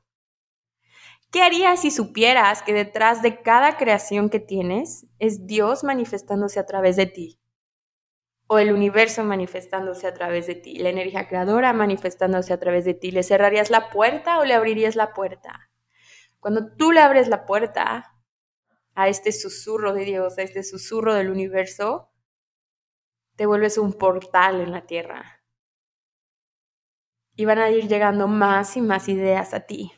¿Qué 1.32 1.42
harías 1.42 1.80
si 1.80 1.90
supieras 1.90 2.62
que 2.62 2.72
detrás 2.72 3.20
de 3.20 3.42
cada 3.42 3.76
creación 3.76 4.30
que 4.30 4.38
tienes 4.38 5.06
es 5.18 5.46
Dios 5.46 5.82
manifestándose 5.82 6.60
a 6.60 6.66
través 6.66 6.94
de 6.94 7.06
ti? 7.06 7.40
O 8.46 8.58
el 8.58 8.72
universo 8.72 9.24
manifestándose 9.24 10.06
a 10.06 10.14
través 10.14 10.46
de 10.46 10.54
ti, 10.54 10.78
la 10.78 10.90
energía 10.90 11.28
creadora 11.28 11.72
manifestándose 11.72 12.52
a 12.52 12.60
través 12.60 12.84
de 12.84 12.94
ti. 12.94 13.10
¿Le 13.10 13.22
cerrarías 13.22 13.70
la 13.70 13.90
puerta 13.90 14.38
o 14.38 14.44
le 14.44 14.54
abrirías 14.54 14.96
la 14.96 15.14
puerta? 15.14 15.70
Cuando 16.40 16.74
tú 16.76 16.92
le 16.92 17.00
abres 17.00 17.28
la 17.28 17.46
puerta 17.46 18.14
a 18.94 19.08
este 19.08 19.32
susurro 19.32 19.94
de 19.94 20.04
Dios, 20.04 20.38
a 20.38 20.42
este 20.42 20.62
susurro 20.62 21.14
del 21.14 21.30
universo, 21.30 22.10
te 23.36 23.46
vuelves 23.46 23.78
un 23.78 23.94
portal 23.94 24.60
en 24.60 24.70
la 24.70 24.86
tierra. 24.86 25.42
Y 27.34 27.46
van 27.46 27.58
a 27.58 27.70
ir 27.70 27.88
llegando 27.88 28.28
más 28.28 28.76
y 28.76 28.82
más 28.82 29.08
ideas 29.08 29.54
a 29.54 29.60
ti. 29.60 29.92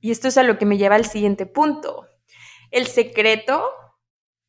Y 0.00 0.12
esto 0.12 0.28
es 0.28 0.38
a 0.38 0.44
lo 0.44 0.56
que 0.56 0.64
me 0.64 0.78
lleva 0.78 0.94
al 0.94 1.04
siguiente 1.04 1.44
punto. 1.44 2.06
El 2.70 2.86
secreto, 2.86 3.68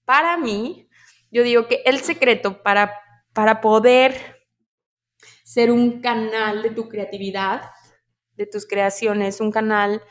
para 0.05 0.37
mí, 0.37 0.87
yo 1.31 1.43
digo 1.43 1.67
que 1.67 1.81
el 1.85 1.99
secreto 1.99 2.63
para 2.63 2.93
para 3.33 3.61
poder 3.61 4.39
ser 5.43 5.71
un 5.71 6.01
canal 6.01 6.61
de 6.61 6.71
tu 6.71 6.89
creatividad, 6.89 7.71
de 8.33 8.45
tus 8.45 8.67
creaciones, 8.67 9.41
un 9.41 9.51
canal 9.51 10.01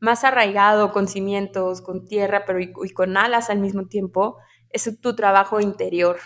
más 0.00 0.24
arraigado, 0.24 0.92
con 0.92 1.08
cimientos, 1.08 1.82
con 1.82 2.04
tierra, 2.04 2.44
pero 2.46 2.60
y, 2.60 2.72
con 2.72 3.16
alas 3.16 3.50
al 3.50 3.58
mismo 3.58 3.86
tiempo, 3.86 4.38
es 4.70 5.00
tu 5.00 5.14
trabajo 5.14 5.60
interior. 5.60 6.18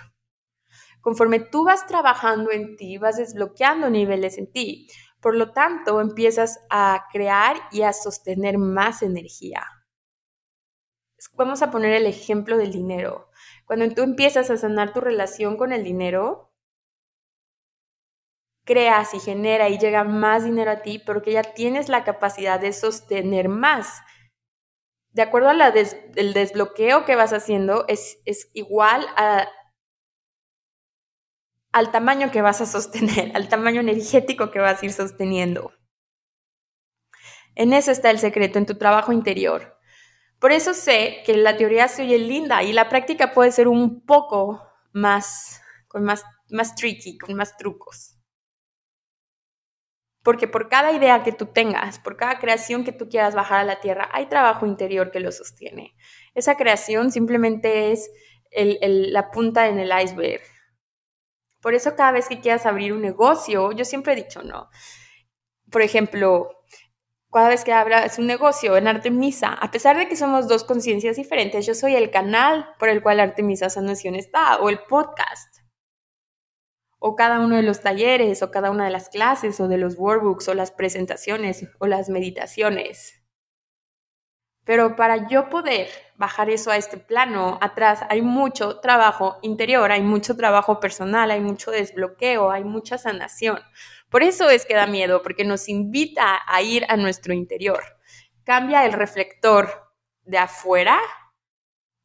Conforme 1.00 1.40
tú 1.40 1.64
vas 1.64 1.87
trabajando 1.87 2.52
en 2.52 2.76
ti, 2.76 2.99
vas 2.99 3.16
desbloqueando 3.16 3.90
niveles 3.90 4.38
en 4.38 4.52
ti. 4.52 4.88
Por 5.20 5.37
lo 5.37 5.52
tanto, 5.52 6.00
empiezas 6.00 6.61
a 6.70 7.06
crear 7.12 7.56
y 7.72 7.82
a 7.82 7.92
sostener 7.92 8.58
más 8.58 9.02
energía. 9.02 9.66
Vamos 11.34 11.62
a 11.62 11.70
poner 11.70 11.92
el 11.94 12.06
ejemplo 12.06 12.56
del 12.56 12.72
dinero. 12.72 13.30
Cuando 13.73 13.95
tú 13.95 14.02
empiezas 14.02 14.50
a 14.50 14.59
sanar 14.59 14.93
tu 14.93 15.00
relación 15.00 15.57
con 15.57 15.73
el 15.73 15.83
dinero, 15.83 16.52
creas 18.67 19.14
y 19.14 19.19
genera 19.19 19.71
y 19.71 19.79
llega 19.79 20.05
más 20.05 20.45
dinero 20.45 20.73
a 20.73 20.83
ti 20.83 20.99
porque 20.99 21.33
ya 21.33 21.43
tienes 21.43 21.88
la 21.88 22.05
capacidad 22.05 22.61
de 22.61 22.75
sostener 22.75 23.49
más. 23.49 24.02
De 25.12 25.23
acuerdo 25.23 25.49
al 25.49 25.73
desbloqueo 25.73 27.07
que 27.07 27.17
vas 27.17 27.33
haciendo, 27.33 27.87
es, 27.88 28.21
igual 28.52 29.07
al 31.73 31.91
tamaño 31.93 32.31
que 32.31 32.43
vas 32.43 32.61
a 32.61 32.67
sostener, 32.67 33.33
al 33.35 33.49
tamaño 33.49 33.81
energético 33.81 34.50
que 34.50 34.59
vas 34.59 34.83
a 34.83 34.85
ir 34.85 34.93
sosteniendo. 34.93 35.73
En 37.55 37.73
eso 37.73 37.91
está 37.91 38.11
el 38.11 38.19
secreto, 38.19 38.59
en 38.59 38.67
tu 38.67 38.76
trabajo 38.76 39.12
interior. 39.12 39.79
Por 40.42 40.50
eso 40.50 40.75
sé 40.75 41.22
que 41.25 41.37
la 41.37 41.56
teoría 41.56 41.87
se 41.87 42.02
oye 42.02 42.18
linda 42.18 42.64
y 42.64 42.72
la 42.72 42.88
práctica 42.88 43.32
puede 43.32 43.52
ser 43.52 43.68
un 43.68 44.04
poco 44.04 44.61
más, 44.90 45.62
con 45.87 46.02
más, 46.02 46.25
más 46.50 46.75
tricky, 46.75 47.16
con 47.16 47.37
más 47.37 47.56
trucos. 47.56 48.18
Porque 50.25 50.49
por 50.49 50.68
cada 50.68 50.90
idea 50.90 51.22
que 51.22 51.30
tú 51.30 51.46
tengas, 51.46 52.00
por 52.00 52.16
cada 52.16 52.40
creación 52.40 52.82
que 52.82 52.90
tú 52.90 53.08
quieras 53.08 53.37
bajar 53.37 53.61
a 53.61 53.64
la 53.64 53.78
tierra, 53.78 54.08
hay 54.12 54.26
trabajo 54.26 54.66
interior 54.66 55.12
que 55.12 55.20
lo 55.20 55.30
sostiene. 55.30 55.94
Esa 56.34 56.56
creación 56.56 57.12
simplemente 57.12 57.92
es 57.92 58.11
la 58.50 59.30
punta 59.30 59.68
en 59.68 59.78
el 59.78 59.92
iceberg. 59.96 60.42
Por 61.61 61.75
eso 61.75 61.94
cada 61.94 62.11
vez 62.11 62.26
que 62.26 62.40
quieras 62.40 62.66
abrir 62.66 62.92
un 62.92 63.02
negocio, 63.02 63.70
yo 63.70 63.84
siempre 63.84 64.14
he 64.14 64.16
dicho 64.16 64.42
no. 64.42 64.68
Por 65.70 65.82
ejemplo, 65.82 66.64
cada 67.33 67.49
vez 67.49 67.65
que 67.65 67.73
hablas 67.73 68.19
un 68.19 68.27
negocio 68.27 68.77
en 68.77 68.89
Artemisa, 68.89 69.55
a 69.55 69.71
pesar 69.71 69.97
de 69.97 70.07
que 70.07 70.17
somos 70.17 70.49
dos 70.49 70.65
conciencias 70.65 71.17
diferentes, 71.17 71.67
yo 71.67 71.75
soy 71.75 71.97
el 71.97 72.11
canal 72.11 72.75
por 72.79 72.91
el 72.91 73.03
cual 73.03 73.21
Artemisa 73.21 73.71
Sanación 73.71 74.15
está, 74.15 74.59
o 74.59 74.69
el 74.69 74.81
podcast, 74.81 75.62
o 76.99 77.17
cada 77.17 77.41
uno 77.41 77.57
de 77.57 77.62
los 77.62 77.81
talleres, 77.81 78.43
o 78.43 78.51
cada 78.51 78.71
una 78.71 78.85
de 78.85 78.91
las 78.91 79.09
clases, 79.09 79.59
o 79.61 79.69
de 79.69 79.79
los 79.79 79.97
workbooks, 79.97 80.49
o 80.49 80.55
las 80.55 80.71
presentaciones, 80.71 81.67
o 81.79 81.87
las 81.87 82.11
meditaciones. 82.11 83.23
Pero 84.65 84.95
para 84.95 85.27
yo 85.29 85.49
poder 85.49 85.89
bajar 86.17 86.49
eso 86.49 86.71
a 86.71 86.77
este 86.77 86.97
plano, 86.97 87.59
atrás 87.61 88.05
hay 88.09 88.23
mucho 88.23 88.79
trabajo 88.79 89.39
interior, 89.43 89.91
hay 89.91 90.03
mucho 90.03 90.37
trabajo 90.37 90.79
personal, 90.79 91.33
hay 91.33 91.41
mucho 91.41 91.73
desbloqueo, 91.73 92.53
hay 92.53 92.62
mucha 92.62 92.97
sanación. 92.99 93.59
Por 94.12 94.23
eso 94.23 94.50
es 94.50 94.66
que 94.66 94.75
da 94.75 94.87
miedo, 94.87 95.23
porque 95.23 95.45
nos 95.45 95.71
invita 95.71 96.38
a 96.47 96.61
ir 96.62 96.85
a 96.88 96.97
nuestro 96.97 97.33
interior. 97.33 97.83
Cambia 98.45 98.85
el 98.85 98.92
reflector 98.92 99.90
de 100.25 100.37
afuera, 100.37 101.00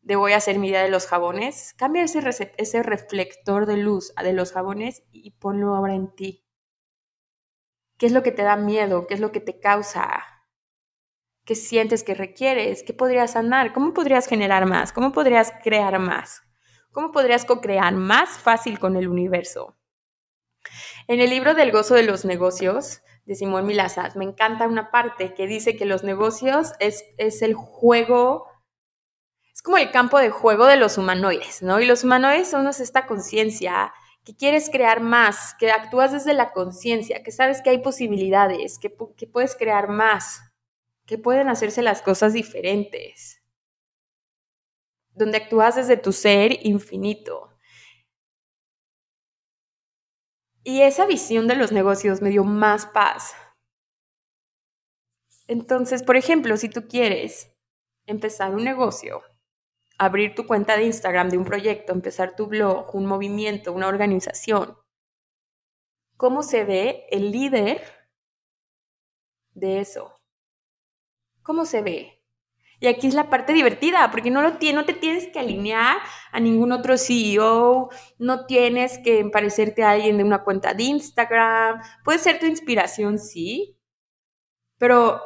de 0.02 0.16
voy 0.16 0.32
a 0.32 0.38
hacer 0.38 0.58
mi 0.58 0.70
idea 0.70 0.82
de 0.82 0.90
los 0.90 1.06
jabones, 1.06 1.76
cambia 1.78 2.04
ese, 2.04 2.54
ese 2.58 2.82
reflector 2.82 3.66
de 3.66 3.76
luz 3.76 4.14
de 4.16 4.32
los 4.32 4.54
jabones 4.54 5.04
y 5.12 5.32
ponlo 5.32 5.76
ahora 5.76 5.96
en 5.96 6.16
ti. 6.16 6.46
¿Qué 7.98 8.06
es 8.06 8.14
lo 8.14 8.24
que 8.24 8.32
te 8.32 8.44
da 8.44 8.56
miedo? 8.56 9.06
¿Qué 9.06 9.14
es 9.14 9.20
lo 9.20 9.34
que 9.34 9.42
te 9.42 9.60
causa 9.60 10.24
¿Qué 11.44 11.56
sientes 11.56 12.04
que 12.04 12.14
requieres? 12.14 12.84
¿Qué 12.84 12.94
podrías 12.94 13.32
sanar? 13.32 13.72
¿Cómo 13.72 13.94
podrías 13.94 14.28
generar 14.28 14.66
más? 14.66 14.92
¿Cómo 14.92 15.14
podrías 15.14 15.54
crear 15.64 15.98
más? 15.98 16.42
¿Cómo 16.92 17.12
podrías 17.12 17.46
co-crear 17.46 17.94
más 17.94 18.38
fácil 18.38 18.80
con 18.80 18.98
el 18.98 19.08
universo? 19.08 19.78
En 21.10 21.22
el 21.22 21.30
libro 21.30 21.54
del 21.54 21.72
gozo 21.72 21.96
de 21.96 22.04
los 22.04 22.26
negocios 22.26 23.02
de 23.26 23.36
Simón 23.36 23.66
Milazas 23.66 24.18
me 24.18 24.26
encanta 24.26 24.68
una 24.68 24.92
parte 24.92 25.34
que 25.34 25.48
dice 25.48 25.78
que 25.78 25.86
los 25.86 26.04
negocios 26.04 26.74
es, 26.80 27.06
es 27.18 27.42
el 27.42 27.54
juego, 27.54 28.46
es 29.54 29.62
como 29.62 29.78
el 29.78 29.90
campo 29.92 30.20
de 30.20 30.32
juego 30.32 30.66
de 30.66 30.76
los 30.76 30.98
humanoides, 30.98 31.62
¿no? 31.62 31.80
Y 31.80 31.86
los 31.86 32.04
humanoides 32.04 32.50
son 32.50 32.68
esta 32.68 33.06
conciencia 33.06 33.94
que 34.26 34.36
quieres 34.36 34.70
crear 34.70 35.00
más, 35.00 35.56
que 35.58 35.72
actúas 35.72 36.12
desde 36.12 36.34
la 36.34 36.52
conciencia, 36.52 37.24
que 37.24 37.32
sabes 37.32 37.62
que 37.62 37.70
hay 37.70 37.78
posibilidades, 37.78 38.78
que, 38.78 38.94
que 39.16 39.28
puedes 39.28 39.56
crear 39.56 39.88
más, 39.88 40.42
que 41.06 41.18
pueden 41.18 41.48
hacerse 41.48 41.82
las 41.82 42.02
cosas 42.02 42.34
diferentes, 42.34 43.42
donde 45.12 45.38
actúas 45.38 45.78
desde 45.78 45.96
tu 45.96 46.12
ser 46.12 46.66
infinito. 46.66 47.57
Y 50.68 50.82
esa 50.82 51.06
visión 51.06 51.48
de 51.48 51.56
los 51.56 51.72
negocios 51.72 52.22
me 52.22 52.30
dio 52.30 52.44
más 52.44 52.88
paz. 52.88 53.34
Entonces, 55.48 56.04
por 56.04 56.18
ejemplo, 56.18 56.58
si 56.58 56.68
tú 56.68 56.90
quieres 56.90 57.56
empezar 58.06 58.54
un 58.54 58.66
negocio, 58.66 59.22
abrir 59.98 60.36
tu 60.36 60.46
cuenta 60.46 60.76
de 60.76 60.84
Instagram 60.84 61.30
de 61.30 61.38
un 61.38 61.46
proyecto, 61.46 61.94
empezar 61.94 62.36
tu 62.36 62.48
blog, 62.48 62.94
un 62.94 63.06
movimiento, 63.06 63.72
una 63.72 63.88
organización, 63.88 64.78
¿cómo 66.18 66.44
se 66.44 66.66
ve 66.66 67.06
el 67.12 67.32
líder 67.32 67.82
de 69.52 69.80
eso? 69.80 70.18
cómo 71.48 71.64
se 71.64 71.82
ve. 71.82 72.17
Y 72.80 72.88
aquí 72.88 73.08
es 73.08 73.16
la 73.16 73.30
parte 73.30 73.54
divertida, 73.54 74.12
porque 74.12 74.30
no, 74.30 74.42
lo 74.42 74.52
no 74.52 74.86
te 74.86 74.94
tienes 74.94 75.28
que 75.28 75.40
alinear 75.40 75.98
a 76.32 76.40
ningún 76.40 76.72
otro 76.72 76.98
CEO, 76.98 77.90
no 78.20 78.46
tienes 78.46 79.00
que 79.00 79.26
parecerte 79.26 79.84
a 79.84 79.92
alguien 79.92 80.18
de 80.18 80.24
una 80.24 80.44
cuenta 80.44 80.76
de 80.76 80.84
Instagram. 80.84 81.82
Puede 82.04 82.20
ser 82.20 82.40
tu 82.40 82.46
inspiración, 82.46 83.18
sí, 83.18 83.80
pero 84.78 85.22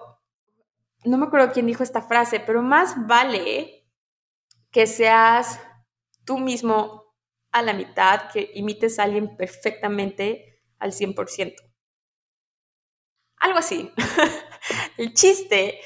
no 1.03 1.17
me 1.17 1.25
acuerdo 1.25 1.51
quién 1.51 1.67
dijo 1.67 1.83
esta 1.83 2.01
frase, 2.01 2.39
pero 2.39 2.61
más 2.61 2.95
vale 3.05 3.85
que 4.71 4.87
seas 4.87 5.59
tú 6.25 6.37
mismo 6.37 7.13
a 7.51 7.61
la 7.61 7.73
mitad, 7.73 8.31
que 8.31 8.51
imites 8.53 8.97
a 8.97 9.03
alguien 9.03 9.35
perfectamente 9.35 10.61
al 10.79 10.93
100%. 10.93 11.55
Algo 13.37 13.59
así. 13.59 13.91
El 14.97 15.13
chiste 15.13 15.79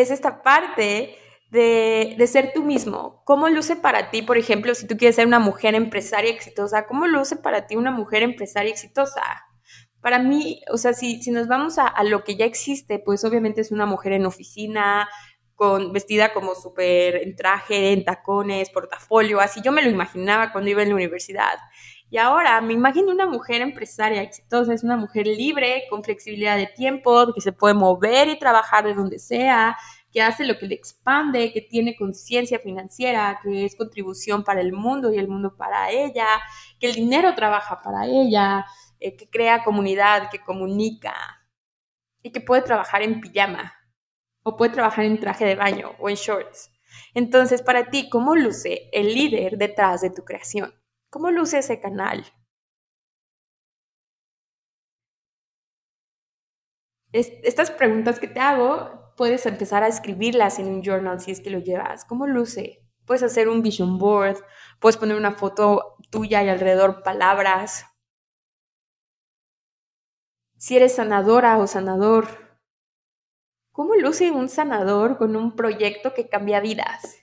es 0.00 0.10
esta 0.10 0.42
parte 0.42 1.16
de, 1.50 2.14
de, 2.18 2.26
ser 2.26 2.52
tú 2.54 2.62
mismo. 2.62 3.22
¿Cómo 3.24 3.48
luce 3.48 3.76
para 3.76 4.10
ti, 4.10 4.22
por 4.22 4.38
ejemplo, 4.38 4.74
si 4.74 4.86
tú 4.86 4.96
quieres 4.96 5.16
ser 5.16 5.26
una 5.26 5.38
mujer 5.38 5.74
empresaria 5.74 6.30
exitosa? 6.30 6.86
¿Cómo 6.86 7.06
luce 7.06 7.36
para 7.36 7.66
ti 7.66 7.76
una 7.76 7.90
mujer 7.90 8.22
empresaria 8.22 8.70
exitosa? 8.70 9.22
Para 10.00 10.18
mí, 10.18 10.62
o 10.70 10.76
sea, 10.76 10.92
si, 10.92 11.22
si 11.22 11.30
nos 11.30 11.48
vamos 11.48 11.78
a, 11.78 11.86
a 11.86 12.04
lo 12.04 12.22
que 12.22 12.36
ya 12.36 12.44
existe, 12.44 12.98
pues 12.98 13.24
obviamente 13.24 13.60
es 13.60 13.72
una 13.72 13.86
mujer 13.86 14.12
en 14.12 14.26
oficina, 14.26 15.08
con, 15.58 15.92
vestida 15.92 16.32
como 16.32 16.54
súper 16.54 17.16
en 17.16 17.34
traje, 17.34 17.92
en 17.92 18.04
tacones, 18.04 18.70
portafolio, 18.70 19.40
así 19.40 19.60
yo 19.60 19.72
me 19.72 19.82
lo 19.82 19.90
imaginaba 19.90 20.52
cuando 20.52 20.70
iba 20.70 20.84
en 20.84 20.90
la 20.90 20.94
universidad. 20.94 21.58
Y 22.10 22.16
ahora 22.16 22.60
me 22.62 22.72
imagino 22.72 23.10
una 23.10 23.26
mujer 23.26 23.60
empresaria 23.60 24.22
exitosa, 24.22 24.72
es 24.72 24.82
una 24.82 24.96
mujer 24.96 25.26
libre, 25.26 25.84
con 25.90 26.02
flexibilidad 26.02 26.56
de 26.56 26.66
tiempo, 26.66 27.34
que 27.34 27.40
se 27.42 27.52
puede 27.52 27.74
mover 27.74 28.28
y 28.28 28.38
trabajar 28.38 28.84
de 28.84 28.94
donde 28.94 29.18
sea, 29.18 29.76
que 30.10 30.22
hace 30.22 30.46
lo 30.46 30.58
que 30.58 30.66
le 30.66 30.74
expande, 30.74 31.52
que 31.52 31.60
tiene 31.60 31.96
conciencia 31.96 32.58
financiera, 32.58 33.38
que 33.42 33.66
es 33.66 33.76
contribución 33.76 34.42
para 34.42 34.62
el 34.62 34.72
mundo 34.72 35.12
y 35.12 35.18
el 35.18 35.28
mundo 35.28 35.54
para 35.56 35.90
ella, 35.90 36.26
que 36.80 36.88
el 36.88 36.94
dinero 36.94 37.34
trabaja 37.34 37.82
para 37.82 38.06
ella, 38.06 38.64
eh, 39.00 39.16
que 39.16 39.28
crea 39.28 39.62
comunidad, 39.62 40.30
que 40.30 40.40
comunica 40.40 41.14
y 42.22 42.30
que 42.32 42.40
puede 42.40 42.62
trabajar 42.62 43.02
en 43.02 43.20
pijama 43.20 43.74
o 44.42 44.56
puede 44.56 44.72
trabajar 44.72 45.04
en 45.04 45.20
traje 45.20 45.44
de 45.44 45.56
baño 45.56 45.92
o 45.98 46.08
en 46.08 46.16
shorts. 46.16 46.70
Entonces, 47.14 47.62
para 47.62 47.90
ti, 47.90 48.08
¿cómo 48.08 48.34
luce 48.34 48.88
el 48.92 49.14
líder 49.14 49.58
detrás 49.58 50.00
de 50.00 50.10
tu 50.10 50.24
creación? 50.24 50.77
¿Cómo 51.10 51.30
luce 51.30 51.58
ese 51.58 51.80
canal? 51.80 52.24
estas 57.12 57.70
preguntas 57.70 58.20
que 58.20 58.28
te 58.28 58.40
hago, 58.40 59.14
puedes 59.16 59.46
empezar 59.46 59.82
a 59.82 59.88
escribirlas 59.88 60.58
en 60.58 60.68
un 60.68 60.82
journal 60.82 61.20
si 61.20 61.30
es 61.30 61.40
que 61.40 61.50
lo 61.50 61.58
llevas. 61.58 62.04
¿Cómo 62.04 62.26
luce? 62.26 62.84
Puedes 63.06 63.22
hacer 63.22 63.48
un 63.48 63.62
vision 63.62 63.98
board, 63.98 64.36
puedes 64.80 64.98
poner 64.98 65.16
una 65.16 65.32
foto 65.32 65.96
tuya 66.10 66.42
y 66.42 66.48
alrededor 66.48 67.02
palabras. 67.02 67.86
Si 70.58 70.76
eres 70.76 70.94
sanadora 70.96 71.56
o 71.58 71.66
sanador, 71.66 72.26
¿cómo 73.72 73.94
luce 73.94 74.30
un 74.30 74.48
sanador 74.48 75.16
con 75.16 75.36
un 75.36 75.56
proyecto 75.56 76.12
que 76.12 76.28
cambia 76.28 76.60
vidas? 76.60 77.17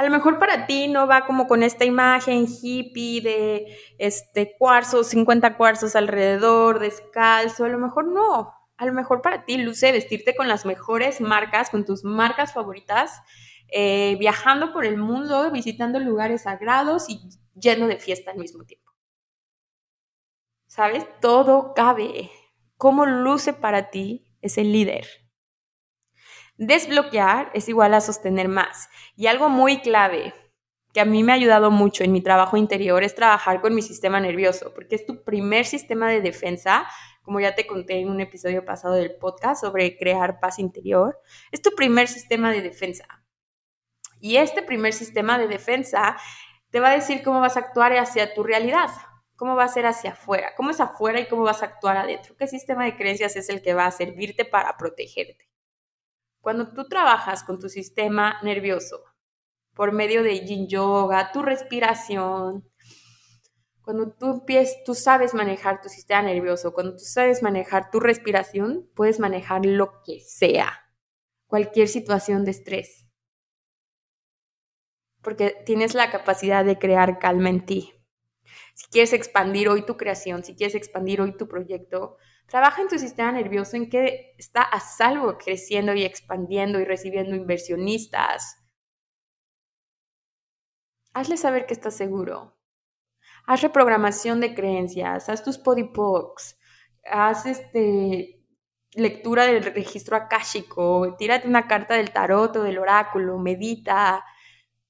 A 0.00 0.02
lo 0.02 0.08
mejor 0.08 0.38
para 0.38 0.66
ti 0.66 0.88
no 0.88 1.06
va 1.06 1.26
como 1.26 1.46
con 1.46 1.62
esta 1.62 1.84
imagen 1.84 2.46
hippie 2.48 3.20
de 3.20 3.76
este 3.98 4.56
cuarzos, 4.56 5.08
50 5.08 5.58
cuarzos 5.58 5.94
alrededor, 5.94 6.78
descalzo, 6.78 7.66
a 7.66 7.68
lo 7.68 7.78
mejor 7.78 8.06
no. 8.06 8.50
A 8.78 8.86
lo 8.86 8.94
mejor 8.94 9.20
para 9.20 9.44
ti 9.44 9.58
luce 9.58 9.92
vestirte 9.92 10.34
con 10.34 10.48
las 10.48 10.64
mejores 10.64 11.20
marcas, 11.20 11.68
con 11.68 11.84
tus 11.84 12.02
marcas 12.02 12.54
favoritas, 12.54 13.20
eh, 13.68 14.16
viajando 14.18 14.72
por 14.72 14.86
el 14.86 14.96
mundo, 14.96 15.50
visitando 15.50 15.98
lugares 15.98 16.44
sagrados 16.44 17.10
y 17.10 17.20
lleno 17.54 17.86
de 17.86 17.98
fiesta 17.98 18.30
al 18.30 18.38
mismo 18.38 18.64
tiempo. 18.64 18.90
¿Sabes? 20.66 21.04
Todo 21.20 21.74
cabe. 21.74 22.30
¿Cómo 22.78 23.04
luce 23.04 23.52
para 23.52 23.90
ti 23.90 24.34
ese 24.40 24.64
líder? 24.64 25.06
Desbloquear 26.62 27.50
es 27.54 27.70
igual 27.70 27.94
a 27.94 28.02
sostener 28.02 28.48
más. 28.48 28.90
Y 29.16 29.28
algo 29.28 29.48
muy 29.48 29.80
clave 29.80 30.34
que 30.92 31.00
a 31.00 31.06
mí 31.06 31.22
me 31.22 31.32
ha 31.32 31.36
ayudado 31.36 31.70
mucho 31.70 32.04
en 32.04 32.12
mi 32.12 32.20
trabajo 32.20 32.58
interior 32.58 33.02
es 33.02 33.14
trabajar 33.14 33.62
con 33.62 33.74
mi 33.74 33.80
sistema 33.80 34.20
nervioso, 34.20 34.74
porque 34.74 34.94
es 34.94 35.06
tu 35.06 35.24
primer 35.24 35.64
sistema 35.64 36.10
de 36.10 36.20
defensa, 36.20 36.86
como 37.22 37.40
ya 37.40 37.54
te 37.54 37.66
conté 37.66 38.00
en 38.00 38.10
un 38.10 38.20
episodio 38.20 38.62
pasado 38.66 38.96
del 38.96 39.16
podcast 39.16 39.62
sobre 39.62 39.96
crear 39.96 40.38
paz 40.38 40.58
interior, 40.58 41.18
es 41.50 41.62
tu 41.62 41.70
primer 41.70 42.08
sistema 42.08 42.52
de 42.52 42.60
defensa. 42.60 43.06
Y 44.20 44.36
este 44.36 44.60
primer 44.60 44.92
sistema 44.92 45.38
de 45.38 45.48
defensa 45.48 46.18
te 46.68 46.78
va 46.78 46.90
a 46.90 46.94
decir 46.94 47.22
cómo 47.22 47.40
vas 47.40 47.56
a 47.56 47.60
actuar 47.60 47.96
hacia 47.96 48.34
tu 48.34 48.42
realidad, 48.42 48.90
cómo 49.34 49.56
va 49.56 49.64
a 49.64 49.68
ser 49.68 49.86
hacia 49.86 50.10
afuera, 50.10 50.52
cómo 50.58 50.72
es 50.72 50.80
afuera 50.80 51.20
y 51.20 51.26
cómo 51.26 51.42
vas 51.42 51.62
a 51.62 51.66
actuar 51.66 51.96
adentro, 51.96 52.36
qué 52.36 52.46
sistema 52.46 52.84
de 52.84 52.96
creencias 52.96 53.34
es 53.36 53.48
el 53.48 53.62
que 53.62 53.72
va 53.72 53.86
a 53.86 53.90
servirte 53.90 54.44
para 54.44 54.76
protegerte. 54.76 55.49
Cuando 56.40 56.72
tú 56.72 56.88
trabajas 56.88 57.44
con 57.44 57.58
tu 57.58 57.68
sistema 57.68 58.40
nervioso 58.42 59.04
por 59.74 59.92
medio 59.92 60.22
de 60.22 60.40
yin 60.40 60.68
yoga, 60.68 61.32
tu 61.32 61.42
respiración, 61.42 62.64
cuando 63.82 64.12
tú 64.12 64.30
empiezas, 64.30 64.76
tú 64.84 64.94
sabes 64.94 65.34
manejar 65.34 65.80
tu 65.80 65.88
sistema 65.88 66.22
nervioso, 66.22 66.72
cuando 66.72 66.92
tú 66.92 67.04
sabes 67.04 67.42
manejar 67.42 67.90
tu 67.90 67.98
respiración, 67.98 68.88
puedes 68.94 69.18
manejar 69.18 69.64
lo 69.66 70.02
que 70.04 70.20
sea, 70.20 70.80
cualquier 71.46 71.88
situación 71.88 72.44
de 72.44 72.52
estrés. 72.52 73.06
Porque 75.22 75.62
tienes 75.66 75.94
la 75.94 76.10
capacidad 76.10 76.64
de 76.64 76.78
crear 76.78 77.18
calma 77.18 77.50
en 77.50 77.66
ti. 77.66 77.99
Si 78.80 78.86
quieres 78.88 79.12
expandir 79.12 79.68
hoy 79.68 79.84
tu 79.84 79.96
creación, 79.96 80.42
si 80.42 80.54
quieres 80.56 80.74
expandir 80.74 81.20
hoy 81.20 81.36
tu 81.36 81.46
proyecto, 81.48 82.16
trabaja 82.46 82.80
en 82.80 82.88
tu 82.88 82.98
sistema 82.98 83.32
nervioso 83.32 83.76
en 83.76 83.90
que 83.90 84.34
está 84.38 84.62
a 84.62 84.80
salvo 84.80 85.36
creciendo 85.36 85.92
y 85.94 86.04
expandiendo 86.04 86.80
y 86.80 86.84
recibiendo 86.84 87.36
inversionistas. 87.36 88.56
Hazle 91.12 91.36
saber 91.36 91.66
que 91.66 91.74
estás 91.74 91.94
seguro 91.94 92.60
haz 93.46 93.62
reprogramación 93.62 94.40
de 94.40 94.54
creencias, 94.54 95.28
haz 95.28 95.42
tus 95.42 95.58
podipocs, 95.58 96.56
haz 97.04 97.46
este, 97.46 98.44
lectura 98.92 99.44
del 99.46 99.64
registro 99.64 100.16
akáshico, 100.16 101.16
tírate 101.18 101.48
una 101.48 101.66
carta 101.66 101.94
del 101.94 102.12
tarot 102.12 102.56
o 102.56 102.62
del 102.62 102.78
oráculo, 102.78 103.38
medita, 103.38 104.24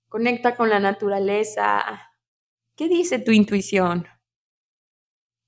conecta 0.08 0.56
con 0.56 0.68
la 0.68 0.80
naturaleza. 0.80 2.09
¿Qué 2.80 2.88
dice 2.88 3.18
tu 3.18 3.30
intuición? 3.30 4.08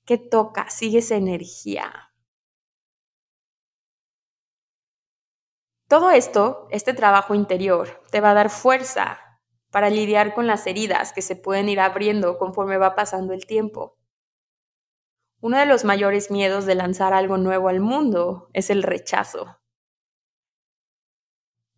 ¿Qué 0.05 0.19
toca? 0.19 0.69
Sigue 0.69 0.99
esa 0.99 1.15
energía. 1.15 2.13
Todo 5.87 6.11
esto, 6.11 6.67
este 6.69 6.93
trabajo 6.93 7.33
interior, 7.33 8.03
te 8.11 8.21
va 8.21 8.29
a 8.29 8.33
dar 8.35 8.51
fuerza, 8.51 9.19
para 9.71 9.89
lidiar 9.89 10.35
con 10.35 10.45
las 10.45 10.67
heridas 10.67 11.11
que 11.11 11.23
se 11.23 11.35
pueden 11.35 11.69
ir 11.69 11.79
abriendo 11.79 12.37
conforme 12.37 12.77
va 12.77 12.93
pasando 12.93 13.33
el 13.33 13.47
tiempo. 13.47 13.97
Uno 15.41 15.57
de 15.57 15.65
los 15.65 15.85
mayores 15.85 16.29
miedos 16.29 16.67
de 16.67 16.75
lanzar 16.75 17.13
algo 17.13 17.37
nuevo 17.37 17.67
al 17.67 17.79
mundo 17.79 18.51
es 18.53 18.69
el 18.69 18.83
rechazo. 18.83 19.59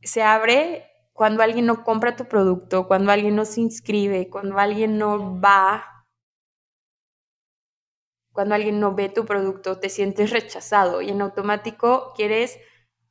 Se 0.02 0.22
abre 0.22 0.95
cuando 1.16 1.44
alguien 1.44 1.66
no 1.66 1.86
compra 1.86 2.18
tu 2.18 2.26
producto, 2.26 2.88
cuando 2.88 3.10
alguien 3.10 3.38
no 3.38 3.46
se 3.46 3.62
inscribe, 3.62 4.30
cuando 4.30 4.60
alguien 4.60 4.98
no 4.98 5.40
va, 5.40 6.06
cuando 8.34 8.54
alguien 8.54 8.82
no 8.82 8.96
ve 8.96 9.08
tu 9.08 9.24
producto, 9.24 9.80
te 9.80 9.88
sientes 9.88 10.32
rechazado 10.32 11.02
y 11.02 11.12
en 11.12 11.22
automático 11.22 12.12
quieres 12.18 12.60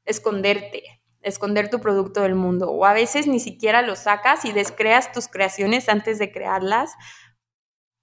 esconderte, 0.05 0.83
esconder 1.23 1.71
tu 1.71 1.81
producto 1.81 2.21
del 2.21 2.35
mundo 2.35 2.71
o 2.71 2.85
a 2.85 2.93
veces 2.93 3.27
ni 3.27 3.41
siquiera 3.41 3.81
lo 3.81 3.97
sacas 3.97 4.45
y 4.45 4.53
descreas 4.53 5.11
tus 5.11 5.27
creaciones 5.29 5.89
antes 5.89 6.19
de 6.19 6.31
crearlas 6.31 6.93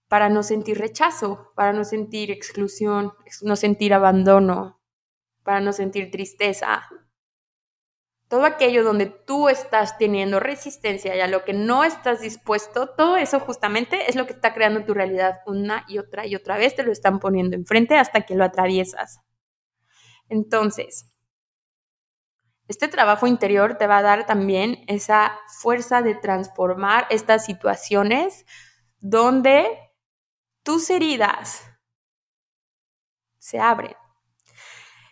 para 0.08 0.30
no 0.30 0.42
sentir 0.42 0.80
rechazo, 0.80 1.52
para 1.56 1.74
no 1.74 1.84
sentir 1.84 2.32
exclusión, 2.32 3.14
no 3.44 3.56
sentir 3.56 3.94
abandono, 3.94 4.82
para 5.44 5.60
no 5.60 5.74
sentir 5.74 6.10
tristeza. 6.10 6.90
Todo 8.32 8.46
aquello 8.46 8.86
donde 8.86 9.08
tú 9.08 9.50
estás 9.50 9.98
teniendo 9.98 10.40
resistencia 10.40 11.14
y 11.14 11.20
a 11.20 11.28
lo 11.28 11.44
que 11.44 11.52
no 11.52 11.84
estás 11.84 12.22
dispuesto, 12.22 12.88
todo 12.88 13.18
eso 13.18 13.42
justamente 13.42 14.10
es 14.10 14.16
lo 14.16 14.26
que 14.26 14.32
está 14.32 14.54
creando 14.54 14.86
tu 14.86 14.94
realidad 14.94 15.42
una 15.46 15.84
y 15.90 15.98
otra 15.98 16.26
y 16.26 16.36
otra 16.36 16.58
vez, 16.58 16.74
te 16.74 16.84
lo 16.84 16.94
están 16.94 17.20
poniendo 17.20 17.58
enfrente 17.58 17.98
hasta 17.98 18.22
que 18.22 18.36
lo 18.36 18.46
atraviesas. 18.46 19.20
Entonces, 20.30 21.14
este 22.70 22.88
trabajo 22.88 23.28
interior 23.28 23.78
te 23.78 23.86
va 23.86 23.98
a 23.98 24.02
dar 24.02 24.26
también 24.26 24.86
esa 24.88 25.38
fuerza 25.60 26.02
de 26.02 26.16
transformar 26.16 27.08
estas 27.10 27.44
situaciones 27.44 28.46
donde 29.00 29.68
tus 30.64 30.90
heridas 30.90 31.64
se 33.40 33.60
abren. 33.60 34.01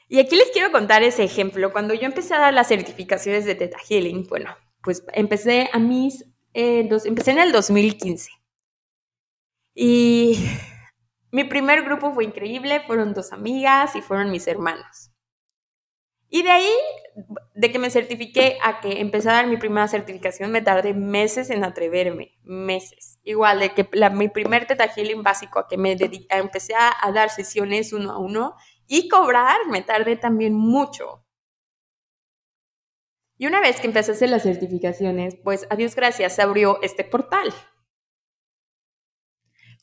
Y 0.10 0.20
aquí 0.20 0.36
les 0.36 0.50
quiero 0.50 0.72
contar 0.72 1.04
ese 1.04 1.24
ejemplo. 1.24 1.72
Cuando 1.72 1.94
yo 1.94 2.08
empecé 2.08 2.34
a 2.34 2.40
dar 2.40 2.54
las 2.54 2.68
certificaciones 2.68 3.46
de 3.46 3.54
Teta 3.54 3.78
Healing, 3.78 4.28
bueno, 4.28 4.56
pues 4.82 5.04
empecé 5.14 5.70
a 5.72 5.78
mis, 5.78 6.26
eh, 6.56 6.90
empecé 7.06 7.32
en 7.32 7.40
el 7.40 7.52
2015. 7.52 8.32
Y 9.76 10.50
mi 11.32 11.44
primer 11.44 11.84
grupo 11.84 12.12
fue 12.12 12.26
increíble, 12.26 12.82
fueron 12.88 13.14
dos 13.14 13.32
amigas 13.32 13.96
y 13.96 14.02
fueron 14.02 14.32
mis 14.32 14.48
hermanos. 14.48 15.12
Y 16.32 16.42
de 16.42 16.52
ahí, 16.52 16.74
de 17.56 17.72
que 17.72 17.80
me 17.80 17.92
certifiqué 17.92 18.58
a 18.64 18.82
que 18.82 19.02
empecé 19.02 19.30
a 19.30 19.34
dar 19.34 19.48
mi 19.48 19.58
primera 19.58 19.88
certificación, 19.88 20.52
me 20.52 20.62
tardé 20.62 20.94
meses 20.94 21.52
en 21.52 21.64
atreverme, 21.64 22.38
meses. 22.44 23.20
Igual, 23.24 23.60
de 23.60 23.74
que 23.74 23.88
mi 24.12 24.30
primer 24.30 24.66
teta 24.66 24.88
healing 24.88 25.24
básico 25.24 25.60
a 25.60 25.68
que 25.68 25.78
me 25.78 25.96
dediqué, 25.96 26.36
empecé 26.38 26.74
a, 26.76 27.12
dar 27.12 27.30
sesiones 27.30 27.94
uno 27.94 28.12
a 28.12 28.20
uno 28.20 28.56
y 28.90 29.08
cobrar, 29.08 29.68
me 29.68 29.84
tardé 29.84 30.18
también 30.18 30.56
mucho. 30.56 31.24
Y 33.38 33.46
una 33.46 33.62
vez 33.62 33.80
que 33.80 33.88
empecé 33.88 34.12
a 34.12 34.16
hacer 34.16 34.30
las 34.30 34.44
certificaciones, 34.44 35.38
pues 35.44 35.68
a 35.70 35.76
Dios 35.78 35.96
gracias, 35.96 36.36
se 36.36 36.42
abrió 36.42 36.82
este 36.82 37.06
portal. 37.06 37.54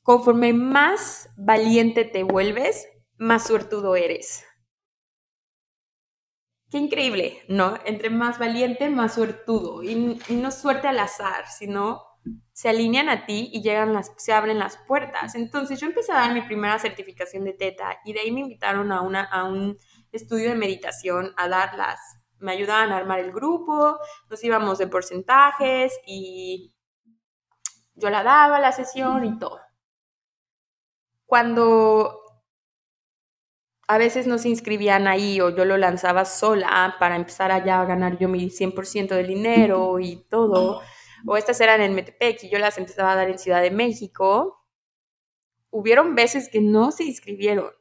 Conforme 0.02 0.52
más 0.52 1.30
valiente 1.36 2.04
te 2.04 2.24
vuelves, 2.24 2.88
más 3.16 3.46
suertudo 3.46 3.96
eres. 3.96 4.44
Qué 6.68 6.78
increíble, 6.78 7.44
¿no? 7.48 7.78
Entre 7.84 8.10
más 8.10 8.40
valiente, 8.40 8.90
más 8.90 9.14
suertudo. 9.14 9.84
Y, 9.84 10.18
no 10.30 10.50
suerte 10.50 10.88
al 10.88 10.98
azar, 10.98 11.46
sino 11.46 12.02
se 12.52 12.68
alinean 12.68 13.08
a 13.08 13.26
ti 13.26 13.50
y 13.52 13.62
llegan 13.62 13.92
las, 13.92 14.12
se 14.16 14.32
abren 14.32 14.58
las 14.58 14.78
puertas. 14.78 15.34
Entonces 15.34 15.80
yo 15.80 15.86
empecé 15.86 16.12
a 16.12 16.16
dar 16.16 16.32
mi 16.32 16.42
primera 16.42 16.78
certificación 16.78 17.44
de 17.44 17.52
teta 17.52 17.98
y 18.04 18.12
de 18.12 18.20
ahí 18.20 18.32
me 18.32 18.40
invitaron 18.40 18.92
a, 18.92 19.02
una, 19.02 19.24
a 19.24 19.44
un 19.44 19.76
estudio 20.12 20.48
de 20.48 20.54
meditación 20.54 21.32
a 21.36 21.48
darlas. 21.48 22.00
Me 22.38 22.52
ayudaban 22.52 22.92
a 22.92 22.96
armar 22.96 23.20
el 23.20 23.32
grupo, 23.32 23.98
nos 24.30 24.44
íbamos 24.44 24.78
de 24.78 24.86
porcentajes 24.86 25.92
y 26.06 26.74
yo 27.94 28.10
la 28.10 28.22
daba 28.22 28.60
la 28.60 28.72
sesión 28.72 29.24
y 29.24 29.38
todo. 29.38 29.60
Cuando 31.24 32.22
a 33.88 33.98
veces 33.98 34.26
no 34.26 34.38
se 34.38 34.48
inscribían 34.48 35.06
ahí 35.06 35.40
o 35.40 35.50
yo 35.50 35.64
lo 35.64 35.76
lanzaba 35.76 36.24
sola 36.24 36.96
para 36.98 37.16
empezar 37.16 37.52
allá 37.52 37.80
a 37.80 37.84
ganar 37.84 38.18
yo 38.18 38.28
mi 38.28 38.50
100% 38.50 39.08
del 39.14 39.28
dinero 39.28 39.98
y 40.00 40.24
todo. 40.28 40.82
O 41.26 41.36
estas 41.36 41.60
eran 41.60 41.80
en 41.80 41.94
Metepec 41.94 42.44
y 42.44 42.48
yo 42.48 42.58
las 42.58 42.78
empezaba 42.78 43.12
a 43.12 43.16
dar 43.16 43.28
en 43.28 43.38
Ciudad 43.38 43.60
de 43.60 43.72
México. 43.72 44.64
Hubieron 45.70 46.14
veces 46.14 46.48
que 46.48 46.60
no 46.60 46.92
se 46.92 47.04
inscribieron. 47.04 47.72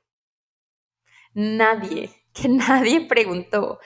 Nadie, 1.34 2.10
que 2.34 2.50
nadie 2.50 3.08
preguntó. 3.08 3.80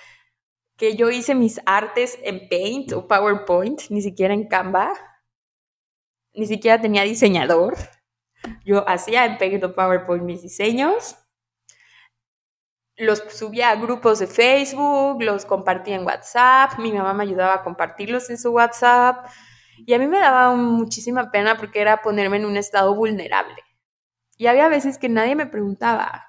Que 0.78 0.96
yo 0.96 1.10
hice 1.10 1.36
mis 1.36 1.60
artes 1.66 2.18
en 2.24 2.48
Paint 2.48 2.94
o 2.94 3.08
PowerPoint, 3.08 3.82
ni 3.90 4.02
siquiera 4.02 4.34
en 4.34 4.48
Canva. 4.48 4.94
Ni 6.34 6.48
siquiera 6.48 6.80
tenía 6.80 7.04
diseñador. 7.04 7.76
Yo 8.64 8.88
hacía 8.88 9.26
en 9.26 9.38
Paint 9.38 9.64
o 9.66 9.74
PowerPoint 9.74 10.24
mis 10.24 10.42
diseños 10.42 11.18
los 13.00 13.20
subía 13.30 13.70
a 13.70 13.76
grupos 13.76 14.20
de 14.20 14.28
Facebook, 14.28 15.24
los 15.24 15.46
compartía 15.46 15.96
en 15.96 16.06
WhatsApp, 16.06 16.78
mi 16.80 16.92
mamá 16.92 17.14
me 17.14 17.24
ayudaba 17.24 17.54
a 17.56 17.64
compartirlos 17.64 18.30
en 18.30 18.38
su 18.38 18.52
WhatsApp 18.52 19.26
y 19.86 19.94
a 19.94 20.00
mí 20.00 20.08
me 20.08 20.20
daba 20.20 20.56
muchísima 20.56 21.32
pena 21.32 21.58
porque 21.58 21.82
era 21.82 22.02
ponerme 22.02 22.38
en 22.38 22.46
un 22.46 22.58
estado 22.58 22.96
vulnerable. 22.96 23.56
Y 24.38 24.48
había 24.48 24.68
veces 24.70 24.98
que 24.98 25.10
nadie 25.10 25.36
me 25.36 25.48
preguntaba 25.48 26.26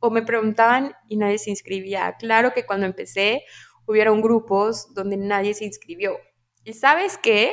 o 0.00 0.10
me 0.10 0.22
preguntaban 0.22 0.94
y 1.08 1.16
nadie 1.16 1.38
se 1.38 1.50
inscribía. 1.50 2.16
Claro 2.18 2.52
que 2.52 2.66
cuando 2.66 2.86
empecé 2.86 3.42
hubieron 3.86 4.20
grupos 4.22 4.94
donde 4.94 5.16
nadie 5.16 5.54
se 5.54 5.64
inscribió. 5.64 6.16
¿Y 6.64 6.74
sabes 6.74 7.18
qué? 7.18 7.52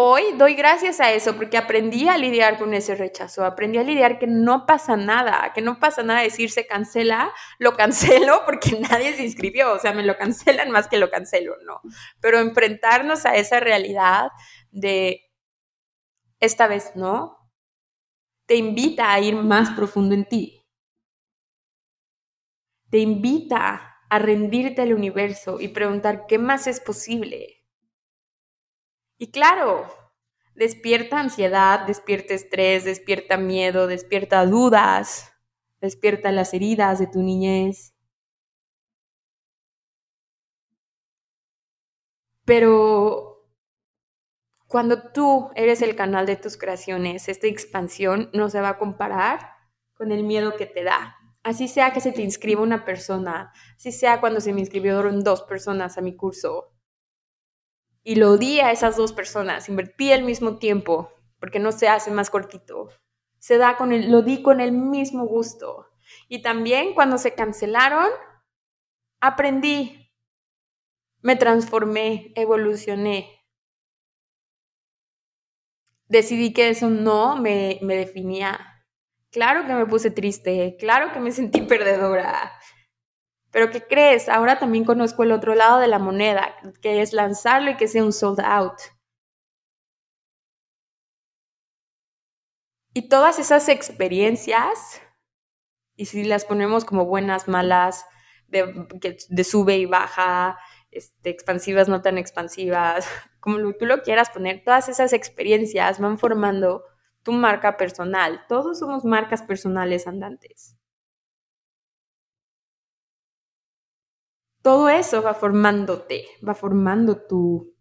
Hoy 0.00 0.22
doy 0.36 0.54
gracias 0.54 1.00
a 1.00 1.10
eso 1.10 1.34
porque 1.34 1.56
aprendí 1.56 2.06
a 2.08 2.16
lidiar 2.16 2.56
con 2.56 2.72
ese 2.72 2.94
rechazo, 2.94 3.44
aprendí 3.44 3.78
a 3.78 3.82
lidiar 3.82 4.20
que 4.20 4.28
no 4.28 4.64
pasa 4.64 4.96
nada, 4.96 5.52
que 5.52 5.60
no 5.60 5.80
pasa 5.80 6.04
nada 6.04 6.20
decir 6.20 6.52
se 6.52 6.68
cancela, 6.68 7.32
lo 7.58 7.72
cancelo 7.72 8.42
porque 8.46 8.78
nadie 8.78 9.16
se 9.16 9.24
inscribió, 9.24 9.72
o 9.72 9.78
sea, 9.80 9.92
me 9.92 10.04
lo 10.04 10.16
cancelan 10.16 10.70
más 10.70 10.86
que 10.86 10.98
lo 10.98 11.10
cancelo, 11.10 11.56
no. 11.66 11.80
Pero 12.20 12.38
enfrentarnos 12.38 13.26
a 13.26 13.34
esa 13.34 13.58
realidad 13.58 14.28
de 14.70 15.32
esta 16.38 16.68
vez 16.68 16.92
no, 16.94 17.36
te 18.46 18.54
invita 18.54 19.12
a 19.12 19.18
ir 19.18 19.34
más 19.34 19.70
profundo 19.70 20.14
en 20.14 20.26
ti. 20.26 20.64
Te 22.88 22.98
invita 22.98 23.96
a 24.08 24.18
rendirte 24.20 24.80
al 24.80 24.94
universo 24.94 25.58
y 25.60 25.66
preguntar 25.66 26.26
qué 26.28 26.38
más 26.38 26.68
es 26.68 26.78
posible 26.78 27.57
y 29.18 29.30
claro, 29.30 29.86
despierta 30.54 31.18
ansiedad, 31.20 31.86
despierta 31.86 32.34
estrés, 32.34 32.84
despierta 32.84 33.36
miedo, 33.36 33.86
despierta 33.86 34.46
dudas, 34.46 35.32
despierta 35.80 36.32
las 36.32 36.54
heridas 36.54 36.98
de 36.98 37.06
tu 37.08 37.22
niñez. 37.22 37.94
Pero 42.44 43.44
cuando 44.66 45.10
tú 45.12 45.50
eres 45.54 45.82
el 45.82 45.96
canal 45.96 46.26
de 46.26 46.36
tus 46.36 46.56
creaciones, 46.56 47.28
esta 47.28 47.46
expansión 47.46 48.30
no 48.32 48.50
se 48.50 48.60
va 48.60 48.70
a 48.70 48.78
comparar 48.78 49.52
con 49.94 50.12
el 50.12 50.24
miedo 50.24 50.56
que 50.56 50.66
te 50.66 50.84
da. 50.84 51.16
Así 51.42 51.68
sea 51.68 51.92
que 51.92 52.00
se 52.00 52.12
te 52.12 52.22
inscriba 52.22 52.62
una 52.62 52.84
persona, 52.84 53.52
así 53.76 53.92
sea 53.92 54.20
cuando 54.20 54.40
se 54.40 54.52
me 54.52 54.60
inscribieron 54.60 55.24
dos 55.24 55.42
personas 55.42 55.98
a 55.98 56.02
mi 56.02 56.16
curso, 56.16 56.72
y 58.08 58.14
lo 58.14 58.38
di 58.38 58.58
a 58.60 58.72
esas 58.72 58.96
dos 58.96 59.12
personas, 59.12 59.68
invertí 59.68 60.12
el 60.12 60.24
mismo 60.24 60.56
tiempo, 60.56 61.12
porque 61.38 61.58
no 61.58 61.72
se 61.72 61.88
hace 61.88 62.10
más 62.10 62.30
cortito. 62.30 62.88
Se 63.38 63.58
da 63.58 63.76
con 63.76 63.92
el, 63.92 64.10
lo 64.10 64.22
di 64.22 64.40
con 64.40 64.62
el 64.62 64.72
mismo 64.72 65.26
gusto. 65.26 65.90
Y 66.26 66.40
también 66.40 66.94
cuando 66.94 67.18
se 67.18 67.34
cancelaron, 67.34 68.08
aprendí, 69.20 70.10
me 71.20 71.36
transformé, 71.36 72.32
evolucioné. 72.34 73.44
Decidí 76.06 76.54
que 76.54 76.70
eso 76.70 76.88
no 76.88 77.36
me, 77.36 77.78
me 77.82 77.94
definía. 77.94 78.86
Claro 79.30 79.66
que 79.66 79.74
me 79.74 79.84
puse 79.84 80.10
triste, 80.10 80.78
claro 80.80 81.12
que 81.12 81.20
me 81.20 81.30
sentí 81.30 81.60
perdedora, 81.68 82.57
pero 83.50 83.70
¿qué 83.70 83.82
crees? 83.82 84.28
Ahora 84.28 84.58
también 84.58 84.84
conozco 84.84 85.22
el 85.22 85.32
otro 85.32 85.54
lado 85.54 85.78
de 85.80 85.88
la 85.88 85.98
moneda, 85.98 86.54
que 86.82 87.02
es 87.02 87.12
lanzarlo 87.12 87.70
y 87.70 87.76
que 87.76 87.88
sea 87.88 88.04
un 88.04 88.12
sold 88.12 88.40
out. 88.40 88.78
Y 92.94 93.08
todas 93.08 93.38
esas 93.38 93.68
experiencias, 93.68 95.00
y 95.96 96.06
si 96.06 96.24
las 96.24 96.44
ponemos 96.44 96.84
como 96.84 97.04
buenas, 97.04 97.48
malas, 97.48 98.04
de, 98.48 99.44
sube 99.44 99.76
y 99.76 99.86
baja, 99.86 100.58
este, 100.90 101.30
expansivas, 101.30 101.88
no 101.88 102.02
tan 102.02 102.18
expansivas, 102.18 103.06
como 103.40 103.58
tú 103.74 103.86
lo 103.86 104.02
quieras 104.02 104.30
poner, 104.30 104.62
todas 104.64 104.88
esas 104.88 105.12
experiencias 105.12 106.00
van 106.00 106.18
formando 106.18 106.84
tu 107.22 107.32
marca 107.32 107.76
personal. 107.76 108.44
Todos 108.48 108.78
somos 108.78 109.04
marcas 109.04 109.42
personales 109.42 110.06
andantes. 110.06 110.77
Todo 114.62 114.88
eso 114.88 115.22
va 115.22 115.34
formándote, 115.34 116.26
va 116.46 116.54
formando 116.54 117.26
tu, 117.26 117.74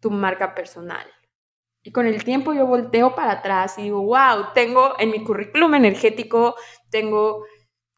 tu 0.00 0.10
marca 0.10 0.54
personal. 0.54 1.06
Y 1.82 1.92
con 1.92 2.06
el 2.06 2.24
tiempo 2.24 2.52
yo 2.52 2.66
volteo 2.66 3.14
para 3.14 3.32
atrás 3.32 3.78
y 3.78 3.82
digo, 3.82 4.02
wow, 4.02 4.52
tengo 4.54 4.94
en 4.98 5.10
mi 5.10 5.22
currículum 5.22 5.74
energético, 5.74 6.54
tengo 6.90 7.44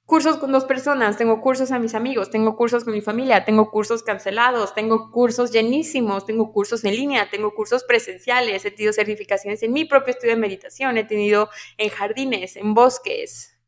cursos 0.05 0.39
con 0.39 0.51
dos 0.51 0.65
personas, 0.65 1.17
tengo 1.17 1.41
cursos 1.41 1.71
a 1.71 1.79
mis 1.79 1.95
amigos, 1.95 2.31
tengo 2.31 2.57
cursos 2.57 2.85
con 2.85 2.93
mi 2.93 3.01
familia, 3.01 3.45
tengo 3.45 3.71
cursos 3.71 4.03
cancelados, 4.03 4.75
tengo 4.75 5.13
cursos 5.13 5.53
llenísimos, 5.53 6.27
tengo 6.27 6.53
cursos 6.53 6.85
en 6.85 6.97
línea, 6.97 7.31
tengo 7.31 7.55
cursos 7.55 7.85
presenciales, 7.85 8.65
he 8.65 8.71
tenido 8.73 8.93
certificaciones 8.93 9.63
en 9.63 9.73
mi 9.73 9.85
propio 9.85 10.11
estudio 10.11 10.35
de 10.35 10.41
meditación, 10.41 10.99
he 10.99 11.05
tenido 11.05 11.49
en 11.79 11.91
jardines, 11.91 12.57
en 12.57 12.75
bosques, 12.75 13.60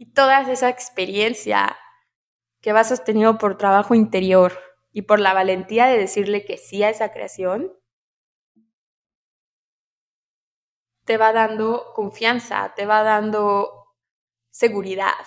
y 0.00 0.06
toda 0.14 0.40
esa 0.50 0.70
experiencia 0.70 1.76
que 2.62 2.72
va 2.72 2.84
sostenido 2.84 3.36
por 3.36 3.58
trabajo 3.58 3.94
interior 3.94 4.58
y 4.92 5.02
por 5.02 5.20
la 5.20 5.34
valentía 5.34 5.88
de 5.88 5.98
decirle 5.98 6.46
que 6.46 6.56
sí 6.56 6.82
a 6.82 6.88
esa 6.88 7.12
creación, 7.12 7.70
te 11.04 11.18
va 11.18 11.32
dando 11.34 11.92
confianza, 11.94 12.72
te 12.74 12.86
va 12.86 13.02
dando 13.02 13.94
seguridad. 14.50 15.26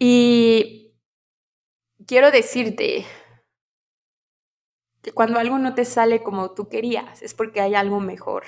Y 0.00 0.94
quiero 2.06 2.30
decirte 2.30 3.06
cuando 5.14 5.38
algo 5.38 5.58
no 5.58 5.74
te 5.74 5.84
sale 5.84 6.22
como 6.22 6.52
tú 6.52 6.68
querías, 6.68 7.22
es 7.22 7.34
porque 7.34 7.60
hay 7.60 7.74
algo 7.74 8.00
mejor. 8.00 8.44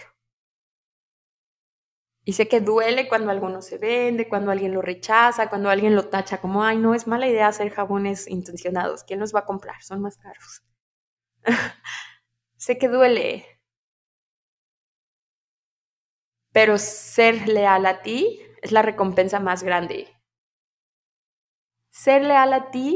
Y 2.25 2.35
sé 2.35 2.49
que 2.49 2.61
duele 2.61 3.09
cuando 3.09 3.31
algo 3.31 3.49
no 3.49 3.63
se 3.63 3.79
vende, 3.79 4.29
cuando 4.29 4.51
alguien 4.51 4.73
lo 4.75 4.83
rechaza, 4.83 5.49
cuando 5.49 5.71
alguien 5.71 5.95
lo 5.97 6.09
tacha 6.09 6.39
como, 6.41 6.63
ay, 6.65 6.77
no, 6.79 6.95
es 6.95 7.07
mala 7.07 7.27
idea 7.29 7.49
hacer 7.49 7.71
jabones 7.71 8.29
intencionados. 8.29 9.05
¿Quién 9.05 9.21
los 9.21 9.35
va 9.35 9.41
a 9.41 9.45
comprar? 9.47 9.83
Son 9.83 10.01
más 10.01 10.17
caros. 10.19 10.63
sé 12.57 12.79
que 12.79 12.89
duele. 12.89 13.47
Pero 16.53 16.79
ser 16.79 17.49
leal 17.49 17.87
a 17.87 18.03
ti 18.03 18.41
es 18.63 18.71
la 18.71 18.83
recompensa 18.83 19.41
más 19.41 19.65
grande. 19.65 20.07
Ser 21.99 22.25
leal 22.25 22.53
a 22.53 22.71
ti 22.73 22.89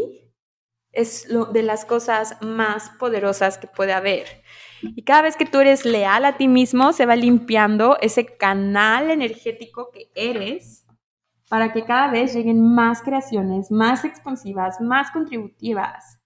es 0.94 1.28
lo, 1.28 1.46
de 1.46 1.62
las 1.62 1.85
cosas 1.85 2.37
más 2.40 2.90
poderosas 2.98 3.59
que 3.59 3.66
puede 3.66 3.92
haber. 3.92 4.42
Y 4.83 5.02
cada 5.02 5.22
vez 5.22 5.37
que 5.37 5.46
tú 5.46 5.61
eres 5.61 5.85
leal 5.85 6.24
a 6.24 6.37
ti 6.37 6.48
mismo, 6.48 6.92
se 6.92 7.07
va 7.07 7.16
limpiando 7.16 7.96
ese 8.00 8.26
canal 8.37 9.11
energético 9.11 9.90
que 9.90 10.11
eres 10.14 10.87
para 11.48 11.72
que 11.72 11.85
cada 11.85 12.11
vez 12.11 12.35
lleguen 12.35 12.74
más 12.74 13.02
creaciones, 13.02 13.70
más 13.70 14.04
expansivas, 14.04 14.80
más 14.80 15.11
contributivas 15.11 16.20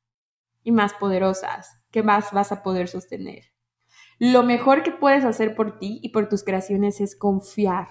y 0.62 0.72
más 0.72 0.94
poderosas 0.94 1.80
que 1.90 2.02
más 2.02 2.32
vas 2.32 2.52
a 2.52 2.62
poder 2.62 2.88
sostener. 2.88 3.44
Lo 4.18 4.42
mejor 4.42 4.82
que 4.82 4.90
puedes 4.90 5.24
hacer 5.24 5.54
por 5.54 5.78
ti 5.78 6.00
y 6.02 6.10
por 6.10 6.28
tus 6.28 6.42
creaciones 6.42 7.00
es 7.00 7.16
confiar. 7.16 7.88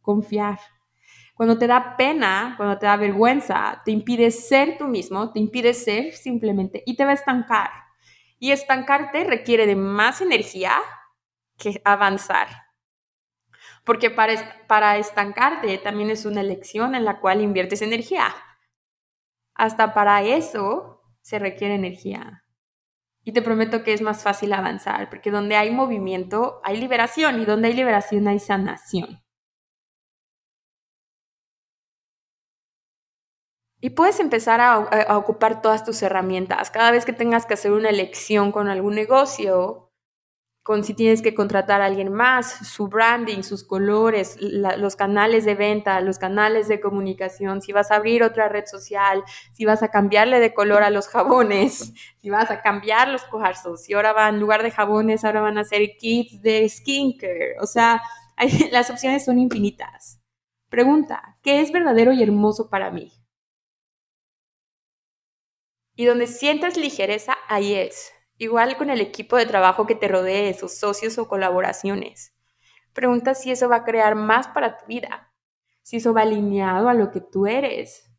Confiar. 0.00 0.58
Cuando 1.34 1.58
te 1.58 1.66
da 1.66 1.96
pena, 1.96 2.54
cuando 2.56 2.78
te 2.78 2.86
da 2.86 2.96
vergüenza, 2.96 3.82
te 3.84 3.90
impide 3.90 4.30
ser 4.30 4.78
tú 4.78 4.86
mismo, 4.86 5.32
te 5.32 5.40
impide 5.40 5.74
ser 5.74 6.12
simplemente 6.12 6.82
y 6.86 6.96
te 6.96 7.04
va 7.04 7.10
a 7.10 7.14
estancar. 7.14 7.70
Y 8.38 8.52
estancarte 8.52 9.24
requiere 9.24 9.66
de 9.66 9.74
más 9.74 10.20
energía 10.20 10.74
que 11.58 11.82
avanzar. 11.84 12.48
Porque 13.84 14.10
para, 14.10 14.34
para 14.68 14.96
estancarte 14.96 15.76
también 15.78 16.10
es 16.10 16.24
una 16.24 16.40
elección 16.40 16.94
en 16.94 17.04
la 17.04 17.20
cual 17.20 17.40
inviertes 17.40 17.82
energía. 17.82 18.34
Hasta 19.54 19.92
para 19.92 20.22
eso 20.22 21.02
se 21.20 21.38
requiere 21.40 21.74
energía. 21.74 22.44
Y 23.24 23.32
te 23.32 23.42
prometo 23.42 23.82
que 23.82 23.92
es 23.92 24.02
más 24.02 24.22
fácil 24.22 24.52
avanzar, 24.52 25.08
porque 25.08 25.30
donde 25.30 25.56
hay 25.56 25.70
movimiento 25.70 26.60
hay 26.62 26.78
liberación 26.78 27.40
y 27.40 27.44
donde 27.44 27.68
hay 27.68 27.74
liberación 27.74 28.28
hay 28.28 28.38
sanación. 28.38 29.23
Y 33.84 33.90
puedes 33.90 34.18
empezar 34.18 34.62
a, 34.62 35.18
ocupar 35.18 35.60
todas 35.60 35.84
tus 35.84 36.02
herramientas. 36.02 36.70
Cada 36.70 36.90
vez 36.90 37.04
que 37.04 37.12
tengas 37.12 37.44
que 37.44 37.52
hacer 37.52 37.70
una 37.70 37.90
elección 37.90 38.50
con 38.50 38.68
algún 38.68 38.94
negocio, 38.94 39.92
con 40.62 40.84
si 40.84 40.94
tienes 40.94 41.20
que 41.20 41.34
contratar 41.34 41.82
a 41.82 41.84
alguien 41.84 42.10
más, 42.10 42.66
su 42.66 42.88
branding, 42.88 43.42
sus 43.42 43.62
colores, 43.62 44.38
los 44.40 44.96
canales 44.96 45.44
de 45.44 45.54
venta, 45.54 46.00
los 46.00 46.18
canales 46.18 46.66
de 46.66 46.80
comunicación, 46.80 47.60
si 47.60 47.72
vas 47.72 47.90
a 47.90 47.96
abrir 47.96 48.22
otra 48.22 48.48
red 48.48 48.64
social, 48.64 49.22
si 49.52 49.66
vas 49.66 49.82
a 49.82 49.88
cambiarle 49.88 50.40
de 50.40 50.54
color 50.54 50.82
a 50.82 50.88
los 50.88 51.08
jabones, 51.08 51.92
si 52.22 52.30
vas 52.30 52.50
a 52.50 52.62
cambiar 52.62 53.08
los 53.08 53.24
cuarzos, 53.24 53.82
si 53.82 53.92
ahora 53.92 54.14
van, 54.14 54.36
en 54.36 54.40
lugar 54.40 54.62
de 54.62 54.70
jabones, 54.70 55.26
ahora 55.26 55.42
van 55.42 55.58
a 55.58 55.64
ser 55.64 55.82
kits 55.98 56.40
de 56.40 56.66
skincare. 56.70 57.56
O 57.60 57.66
sea, 57.66 58.00
las 58.72 58.88
opciones 58.88 59.26
son 59.26 59.38
infinitas. 59.38 60.22
Pregunta, 60.70 61.36
¿qué 61.42 61.60
es 61.60 61.70
verdadero 61.70 62.14
y 62.14 62.22
hermoso 62.22 62.70
para 62.70 62.90
mí? 62.90 63.12
Y 65.96 66.06
donde 66.06 66.26
sientas 66.26 66.76
ligereza, 66.76 67.36
ahí 67.48 67.74
es. 67.74 68.12
Igual 68.36 68.76
con 68.76 68.90
el 68.90 69.00
equipo 69.00 69.36
de 69.36 69.46
trabajo 69.46 69.86
que 69.86 69.94
te 69.94 70.08
rodee, 70.08 70.54
sus 70.54 70.76
socios 70.76 71.18
o 71.18 71.28
colaboraciones. 71.28 72.34
Pregunta 72.92 73.34
si 73.34 73.52
eso 73.52 73.68
va 73.68 73.76
a 73.76 73.84
crear 73.84 74.16
más 74.16 74.48
para 74.48 74.76
tu 74.76 74.86
vida, 74.86 75.32
si 75.82 75.98
eso 75.98 76.12
va 76.12 76.22
alineado 76.22 76.88
a 76.88 76.94
lo 76.94 77.10
que 77.10 77.20
tú 77.20 77.46
eres. 77.46 78.10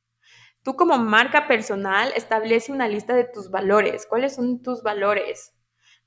Tú 0.63 0.75
como 0.75 0.97
marca 0.97 1.47
personal 1.47 2.11
establece 2.15 2.71
una 2.71 2.87
lista 2.87 3.13
de 3.13 3.25
tus 3.25 3.51
valores. 3.51 4.05
¿Cuáles 4.07 4.35
son 4.35 4.61
tus 4.61 4.81
valores? 4.81 5.53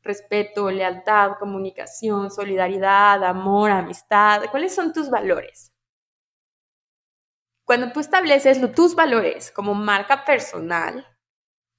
Respeto, 0.03 0.71
lealtad, 0.71 1.33
comunicación, 1.39 2.31
solidaridad, 2.31 3.23
amor, 3.25 3.71
amistad. 3.71 4.43
¿Cuáles 4.51 4.75
son 4.75 4.93
tus 4.93 5.11
valores? 5.11 5.73
Cuando 7.65 7.93
tú 7.93 8.01
estableces 8.01 8.59
tus 8.75 8.95
valores 8.95 9.51
como 9.51 9.75
marca 9.75 10.25
personal, 10.25 11.07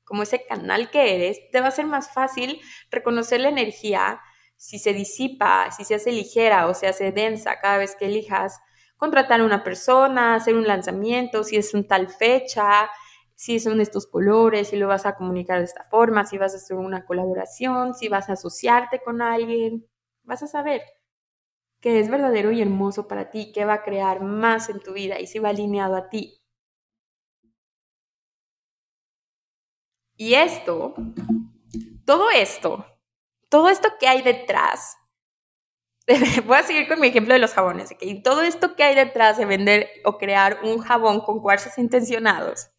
como 0.09 0.23
ese 0.23 0.45
canal 0.45 0.89
que 0.89 1.15
eres, 1.15 1.39
te 1.51 1.61
va 1.61 1.67
a 1.67 1.71
ser 1.71 1.85
más 1.85 2.11
fácil 2.11 2.59
reconocer 2.91 3.39
la 3.39 3.49
energía 3.49 4.19
si 4.57 4.79
se 4.79 4.91
disipa, 4.91 5.71
si 5.71 5.85
se 5.85 5.95
hace 5.95 6.11
ligera 6.11 6.67
o 6.67 6.73
se 6.73 6.87
hace 6.87 7.13
densa 7.13 7.61
cada 7.61 7.77
vez 7.77 7.95
que 7.95 8.07
elijas 8.07 8.59
contratar 8.97 9.39
a 9.39 9.45
una 9.45 9.63
persona, 9.63 10.35
hacer 10.35 10.55
un 10.55 10.67
lanzamiento, 10.67 11.45
si 11.45 11.55
es 11.55 11.73
un 11.73 11.87
tal 11.87 12.09
fecha, 12.09 12.89
si 13.35 13.61
son 13.61 13.79
estos 13.79 14.07
colores, 14.07 14.67
si 14.67 14.75
lo 14.75 14.89
vas 14.89 15.05
a 15.05 15.15
comunicar 15.15 15.59
de 15.59 15.65
esta 15.65 15.85
forma, 15.85 16.25
si 16.25 16.37
vas 16.37 16.53
a 16.53 16.57
hacer 16.57 16.75
una 16.75 17.05
colaboración, 17.05 17.93
si 17.93 18.09
vas 18.09 18.29
a 18.29 18.33
asociarte 18.33 18.99
con 18.99 19.21
alguien, 19.21 19.87
vas 20.23 20.43
a 20.43 20.47
saber 20.47 20.81
qué 21.79 21.99
es 21.99 22.09
verdadero 22.09 22.51
y 22.51 22.61
hermoso 22.61 23.07
para 23.07 23.29
ti, 23.29 23.51
qué 23.53 23.63
va 23.63 23.75
a 23.75 23.83
crear 23.83 24.21
más 24.21 24.69
en 24.69 24.79
tu 24.79 24.91
vida 24.93 25.19
y 25.19 25.27
si 25.27 25.39
va 25.39 25.49
alineado 25.49 25.95
a 25.95 26.09
ti. 26.09 26.38
Y 30.21 30.33
esto, 30.33 30.95
todo 32.05 32.29
esto, 32.29 32.85
todo 33.47 33.69
esto 33.69 33.87
que 33.97 34.05
hay 34.05 34.21
detrás, 34.21 34.97
voy 36.45 36.57
a 36.57 36.63
seguir 36.63 36.89
con 36.89 36.99
mi 36.99 37.07
ejemplo 37.07 37.33
de 37.33 37.39
los 37.39 37.53
jabones, 37.53 37.95
y 38.01 38.21
todo 38.21 38.41
esto 38.41 38.75
que 38.75 38.83
hay 38.83 38.95
detrás 38.95 39.37
de 39.37 39.45
vender 39.45 39.87
o 40.03 40.17
crear 40.17 40.59
un 40.65 40.79
jabón 40.79 41.21
con 41.21 41.39
cuarzos 41.39 41.77
intencionados, 41.77 42.69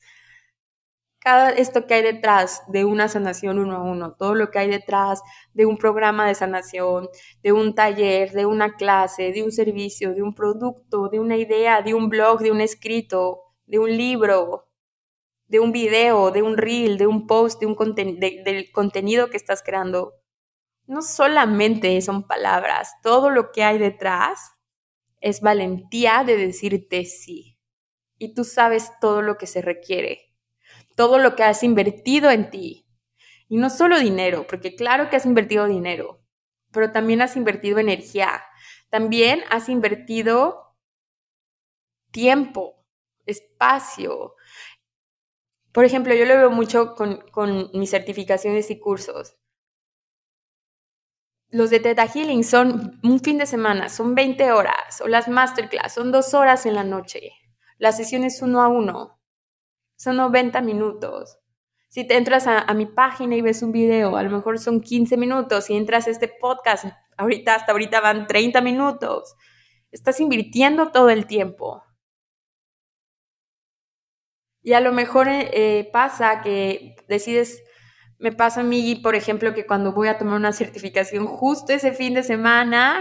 cada 1.19 1.49
esto 1.53 1.87
que 1.87 1.95
hay 1.95 2.03
detrás 2.03 2.63
de 2.69 2.85
una 2.85 3.09
sanación 3.09 3.59
uno 3.59 3.77
a 3.77 3.83
uno, 3.85 4.17
todo 4.19 4.35
lo 4.35 4.51
que 4.51 4.59
hay 4.59 4.69
detrás 4.69 5.23
de 5.55 5.65
un 5.65 5.79
programa 5.79 6.27
de 6.27 6.35
sanación, 6.35 7.09
de 7.43 7.53
un 7.53 7.75
taller, 7.75 8.33
de 8.33 8.45
una 8.45 8.75
clase, 8.75 9.33
de 9.33 9.43
un 9.43 9.51
servicio, 9.51 10.13
de 10.13 10.21
un 10.21 10.35
producto, 10.35 11.09
de 11.09 11.21
una 11.21 11.39
idea, 11.39 11.81
de 11.81 11.95
un 11.95 12.11
blog, 12.11 12.41
de 12.41 12.51
un 12.51 12.61
escrito, 12.61 13.41
de 13.65 13.79
un 13.79 13.97
libro, 13.97 14.70
de 15.51 15.61
un 15.61 15.73
video, 15.73 16.31
de 16.31 16.43
un 16.43 16.57
reel, 16.57 16.97
de 16.97 17.07
un 17.07 17.27
post, 17.27 17.61
de 17.61 17.67
un 17.67 17.77
del 17.95 18.73
contenido 18.73 19.29
que 19.29 19.37
estás 19.37 19.63
creando, 19.63 20.15
no 20.87 21.03
solamente 21.03 22.01
son 22.01 22.27
palabras, 22.27 22.95
todo 23.03 23.29
lo 23.29 23.53
que 23.53 23.63
hay 23.63 23.77
detrás 23.79 24.53
es 25.21 25.43
valentía 25.43 26.25
de 26.25 26.39
decirte 26.39 27.05
sí. 27.05 27.59
Y 28.17 28.35
tú 28.35 28.45
sabes 28.45 28.91
todo 29.01 29.21
lo 29.21 29.37
que 29.37 29.47
se 29.47 29.61
requiere 29.61 30.31
todo 31.01 31.19
lo 31.19 31.35
que 31.35 31.45
has 31.45 31.63
invertido 31.63 32.31
en 32.31 32.51
ti. 32.51 32.87
Y 33.49 33.57
no 33.57 33.71
solo 33.71 33.99
dinero, 33.99 34.47
porque 34.47 34.77
claro 34.77 35.09
que 35.09 35.17
has 35.17 35.25
invertido 35.25 35.67
dinero, 35.67 36.23
pero 36.73 36.93
también 36.93 37.23
has 37.23 37.37
invertido 37.37 37.79
energía. 37.79 38.45
También 38.91 39.41
has 39.49 39.71
invertido 39.71 40.77
tiempo, 42.11 42.85
espacio. 43.25 44.35
Por 45.73 45.85
ejemplo, 45.85 46.15
yo 46.15 46.25
lo 46.25 46.37
veo 46.37 46.51
mucho 46.51 46.95
con, 46.95 47.71
mis 47.73 47.91
certificaciones 47.91 48.71
y 48.71 48.81
cursos. 48.81 49.37
Los 51.49 51.71
de 51.71 51.81
Theta 51.81 52.07
Healing 52.07 52.45
son 52.45 53.01
un 53.03 53.21
fin 53.21 53.39
de 53.39 53.47
semana, 53.47 53.89
son 53.89 54.15
20 54.15 54.53
horas, 54.53 55.01
o 55.01 55.09
las 55.09 55.29
masterclass 55.29 55.95
son 55.95 56.13
dos 56.13 56.35
horas 56.35 56.67
en 56.67 56.75
la 56.75 56.85
noche. 56.85 57.33
Las 57.79 57.97
sesiones 57.97 58.41
uno 58.43 58.63
a 58.63 58.69
uno 58.69 59.21
son 59.97 60.17
90 60.17 60.61
minutos. 60.61 61.39
Si 61.89 62.07
te 62.07 62.17
entras 62.17 62.47
a, 62.47 62.73
mi 62.75 62.87
página 62.87 63.35
y 63.35 63.41
ves 63.41 63.63
un 63.63 63.73
video, 63.73 64.17
a 64.17 64.23
lo 64.23 64.31
mejor 64.31 64.61
son 64.61 64.81
15 64.81 65.17
minutos. 65.17 65.65
Si 65.65 65.77
entras 65.77 66.07
a 66.07 66.11
este 66.11 66.29
podcast, 66.29 66.85
ahorita 67.17 67.57
hasta 67.57 67.73
ahorita 67.73 68.01
van 68.01 68.29
30 68.29 68.61
minutos. 68.61 69.35
Estás 69.91 70.21
invirtiendo 70.21 70.93
todo 70.93 71.11
el 71.11 71.27
tiempo. 71.27 71.83
Y 74.63 74.75
a 74.75 74.81
lo 74.81 74.93
mejor 74.93 75.29
eh, 75.29 75.51
eh, 75.53 75.91
pasa 75.93 76.43
que 76.43 76.97
decides, 77.09 77.63
me 78.19 78.33
pasa 78.33 78.61
a 78.61 78.65
mí, 78.65 78.97
por 78.97 79.15
ejemplo, 79.15 79.55
que 79.55 79.67
cuando 79.67 79.93
voy 79.93 80.09
a 80.09 80.19
tomar 80.19 80.35
una 80.35 80.53
certificación, 80.53 81.27
justo 81.27 81.73
ese 81.73 81.93
fin 81.93 82.15
de 82.15 82.23
semana 82.23 83.01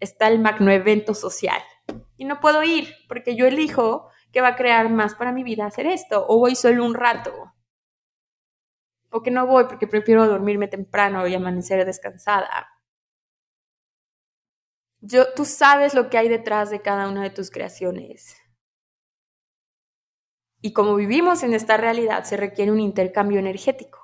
está 0.00 0.28
el 0.28 0.40
magno 0.40 0.70
evento 0.70 1.14
social. 1.14 1.62
Y 2.16 2.24
no 2.24 2.40
puedo 2.40 2.62
ir 2.62 2.94
porque 3.08 3.36
yo 3.36 3.46
elijo 3.46 4.08
que 4.32 4.40
va 4.40 4.48
a 4.48 4.56
crear 4.56 4.90
más 4.90 5.14
para 5.14 5.32
mi 5.32 5.44
vida 5.44 5.66
hacer 5.66 5.86
esto, 5.86 6.24
o 6.28 6.38
voy 6.38 6.54
solo 6.54 6.84
un 6.84 6.94
rato, 6.94 7.52
o 9.10 9.22
que 9.22 9.30
no 9.30 9.46
voy 9.46 9.64
porque 9.64 9.86
prefiero 9.86 10.26
dormirme 10.26 10.68
temprano 10.68 11.26
y 11.26 11.34
amanecer 11.34 11.84
descansada. 11.84 12.68
Yo, 15.00 15.32
tú 15.34 15.44
sabes 15.44 15.94
lo 15.94 16.10
que 16.10 16.18
hay 16.18 16.28
detrás 16.28 16.70
de 16.70 16.82
cada 16.82 17.08
una 17.08 17.22
de 17.22 17.30
tus 17.30 17.50
creaciones. 17.50 18.39
Y 20.60 20.72
como 20.72 20.94
vivimos 20.94 21.42
en 21.42 21.54
esta 21.54 21.76
realidad, 21.76 22.24
se 22.24 22.36
requiere 22.36 22.70
un 22.70 22.80
intercambio 22.80 23.38
energético, 23.38 23.98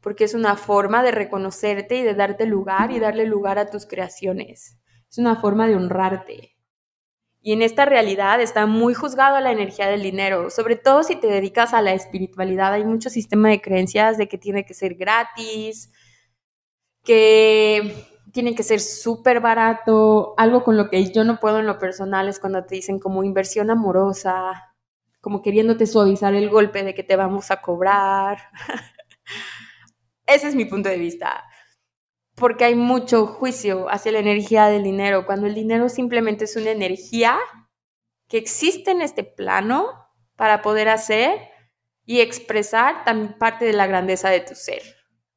porque 0.00 0.24
es 0.24 0.34
una 0.34 0.56
forma 0.56 1.02
de 1.02 1.12
reconocerte 1.12 1.96
y 1.96 2.02
de 2.02 2.14
darte 2.14 2.46
lugar 2.46 2.90
y 2.90 2.98
darle 2.98 3.26
lugar 3.26 3.58
a 3.58 3.70
tus 3.70 3.86
creaciones. 3.86 4.78
Es 5.08 5.18
una 5.18 5.36
forma 5.36 5.68
de 5.68 5.76
honrarte. 5.76 6.56
Y 7.40 7.52
en 7.52 7.62
esta 7.62 7.84
realidad 7.84 8.40
está 8.40 8.66
muy 8.66 8.94
juzgado 8.94 9.38
la 9.38 9.52
energía 9.52 9.86
del 9.86 10.02
dinero, 10.02 10.50
sobre 10.50 10.76
todo 10.76 11.02
si 11.02 11.14
te 11.14 11.26
dedicas 11.26 11.74
a 11.74 11.82
la 11.82 11.92
espiritualidad. 11.92 12.72
Hay 12.72 12.84
mucho 12.84 13.10
sistema 13.10 13.50
de 13.50 13.60
creencias 13.60 14.16
de 14.18 14.28
que 14.28 14.38
tiene 14.38 14.64
que 14.64 14.74
ser 14.74 14.94
gratis, 14.94 15.92
que 17.04 18.08
tiene 18.32 18.54
que 18.54 18.62
ser 18.62 18.80
súper 18.80 19.40
barato. 19.40 20.34
Algo 20.38 20.64
con 20.64 20.76
lo 20.76 20.88
que 20.90 21.12
yo 21.12 21.22
no 21.22 21.38
puedo 21.38 21.60
en 21.60 21.66
lo 21.66 21.78
personal 21.78 22.28
es 22.28 22.40
cuando 22.40 22.64
te 22.64 22.74
dicen 22.74 22.98
como 22.98 23.22
inversión 23.22 23.70
amorosa, 23.70 24.73
como 25.24 25.40
queriéndote 25.40 25.86
suavizar 25.86 26.34
el 26.34 26.50
golpe 26.50 26.84
de 26.84 26.94
que 26.94 27.02
te 27.02 27.16
vamos 27.16 27.50
a 27.50 27.62
cobrar. 27.62 28.50
Ese 30.26 30.48
es 30.48 30.54
mi 30.54 30.66
punto 30.66 30.90
de 30.90 30.98
vista 30.98 31.44
porque 32.34 32.64
hay 32.64 32.74
mucho 32.74 33.26
juicio 33.26 33.88
hacia 33.88 34.12
la 34.12 34.18
energía 34.18 34.66
del 34.66 34.82
dinero, 34.82 35.24
cuando 35.24 35.46
el 35.46 35.54
dinero 35.54 35.88
simplemente 35.88 36.44
es 36.44 36.56
una 36.56 36.70
energía 36.70 37.38
que 38.28 38.38
existe 38.38 38.90
en 38.90 39.02
este 39.02 39.22
plano 39.24 39.86
para 40.36 40.62
poder 40.62 40.88
hacer 40.88 41.48
y 42.04 42.20
expresar 42.20 43.04
también 43.04 43.38
parte 43.38 43.64
de 43.64 43.72
la 43.72 43.86
grandeza 43.86 44.30
de 44.30 44.40
tu 44.40 44.54
ser. 44.54 44.82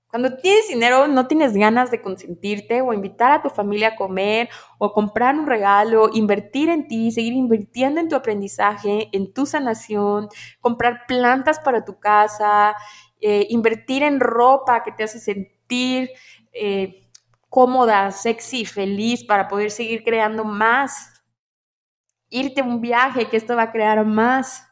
Cuando 0.09 0.37
tienes 0.37 0.69
dinero 0.69 1.07
no 1.07 1.27
tienes 1.27 1.53
ganas 1.53 1.91
de 1.91 2.01
consentirte 2.01 2.81
o 2.81 2.93
invitar 2.93 3.31
a 3.31 3.41
tu 3.41 3.49
familia 3.49 3.89
a 3.89 3.95
comer 3.97 4.49
o 4.77 4.93
comprar 4.93 5.35
un 5.35 5.45
regalo, 5.45 6.09
invertir 6.13 6.69
en 6.69 6.87
ti, 6.87 7.11
seguir 7.11 7.33
invirtiendo 7.33 7.99
en 7.99 8.07
tu 8.07 8.15
aprendizaje, 8.15 9.09
en 9.11 9.33
tu 9.33 9.45
sanación, 9.45 10.29
comprar 10.61 11.05
plantas 11.07 11.59
para 11.59 11.83
tu 11.83 11.99
casa, 11.99 12.73
eh, 13.19 13.47
invertir 13.49 14.01
en 14.03 14.21
ropa 14.21 14.83
que 14.83 14.93
te 14.93 15.03
hace 15.03 15.19
sentir 15.19 16.09
eh, 16.53 17.09
cómoda, 17.49 18.11
sexy, 18.11 18.65
feliz 18.65 19.25
para 19.25 19.47
poder 19.47 19.71
seguir 19.71 20.03
creando 20.03 20.45
más. 20.45 21.21
Irte 22.29 22.61
a 22.61 22.63
un 22.63 22.79
viaje, 22.81 23.27
que 23.29 23.37
esto 23.37 23.55
va 23.55 23.63
a 23.63 23.71
crear 23.71 24.05
más. 24.05 24.63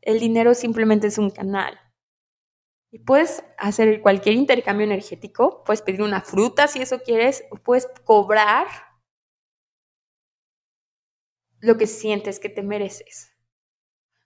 El 0.00 0.20
dinero 0.20 0.54
simplemente 0.54 1.08
es 1.08 1.18
un 1.18 1.30
canal. 1.30 1.78
Y 2.90 2.98
puedes 3.00 3.44
hacer 3.56 4.00
cualquier 4.00 4.34
intercambio 4.34 4.84
energético, 4.84 5.62
puedes 5.64 5.82
pedir 5.82 6.02
una 6.02 6.20
fruta 6.20 6.66
si 6.66 6.82
eso 6.82 7.00
quieres, 7.00 7.44
puedes 7.62 7.88
cobrar 8.04 8.66
lo 11.60 11.76
que 11.76 11.86
sientes 11.86 12.40
que 12.40 12.48
te 12.48 12.62
mereces. 12.62 13.32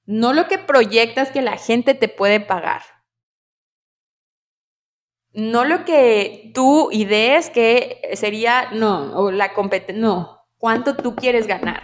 No 0.07 0.33
lo 0.33 0.49
que 0.49 0.59
proyectas 0.59 1.31
que 1.31 1.43
la 1.43 1.57
gente 1.57 1.95
te 1.95 2.09
puede 2.09 2.41
pagar 2.41 2.83
no 5.35 5.65
lo 5.65 5.85
que 5.85 6.53
tú 6.55 6.91
idees 6.93 7.51
que 7.51 8.01
sería, 8.15 8.71
no, 8.73 9.17
o 9.19 9.31
la 9.31 9.53
competencia, 9.53 10.01
no, 10.01 10.47
cuánto 10.59 10.97
tú 10.97 11.17
quieres 11.17 11.47
ganar. 11.47 11.83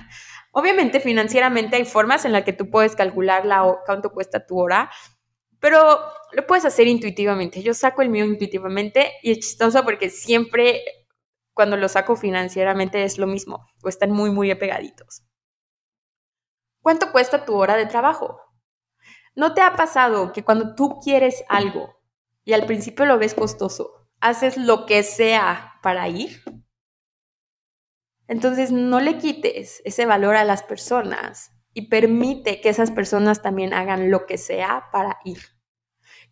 Obviamente 0.52 1.00
financieramente 1.00 1.76
hay 1.76 1.84
formas 1.84 2.24
en 2.24 2.32
las 2.32 2.44
que 2.44 2.52
tú 2.52 2.70
puedes 2.70 2.96
calcular 2.96 3.44
la, 3.44 3.76
cuánto 3.84 4.12
cuesta 4.12 4.46
tu 4.46 4.58
hora, 4.58 4.90
pero 5.60 6.00
lo 6.32 6.46
puedes 6.46 6.64
hacer 6.64 6.86
intuitivamente. 6.86 7.62
Yo 7.62 7.74
saco 7.74 8.02
el 8.02 8.08
mío 8.08 8.24
intuitivamente 8.24 9.12
y 9.22 9.32
es 9.32 9.38
chistoso 9.40 9.84
porque 9.84 10.10
siempre 10.10 10.82
cuando 11.52 11.76
lo 11.76 11.88
saco 11.88 12.16
financieramente 12.16 13.04
es 13.04 13.18
lo 13.18 13.26
mismo, 13.26 13.66
o 13.82 13.88
están 13.88 14.10
muy, 14.10 14.30
muy 14.30 14.50
apegaditos. 14.50 15.22
¿Cuánto 16.80 17.12
cuesta 17.12 17.44
tu 17.44 17.54
hora 17.54 17.76
de 17.76 17.86
trabajo? 17.86 18.40
¿No 19.34 19.52
te 19.52 19.60
ha 19.60 19.76
pasado 19.76 20.32
que 20.32 20.42
cuando 20.42 20.74
tú 20.74 21.00
quieres 21.04 21.44
algo, 21.48 22.00
y 22.44 22.54
al 22.54 22.64
principio 22.64 23.04
lo 23.04 23.18
ves 23.18 23.34
costoso, 23.34 24.08
haces 24.20 24.56
lo 24.56 24.86
que 24.86 25.02
sea 25.02 25.74
para 25.82 26.08
ir, 26.08 26.42
entonces 28.26 28.72
no 28.72 29.00
le 29.00 29.18
quites 29.18 29.82
ese 29.84 30.06
valor 30.06 30.36
a 30.36 30.44
las 30.44 30.62
personas 30.62 31.52
y 31.72 31.88
permite 31.88 32.60
que 32.60 32.68
esas 32.68 32.90
personas 32.90 33.42
también 33.42 33.74
hagan 33.74 34.10
lo 34.10 34.26
que 34.26 34.38
sea 34.38 34.88
para 34.92 35.18
ir. 35.24 35.38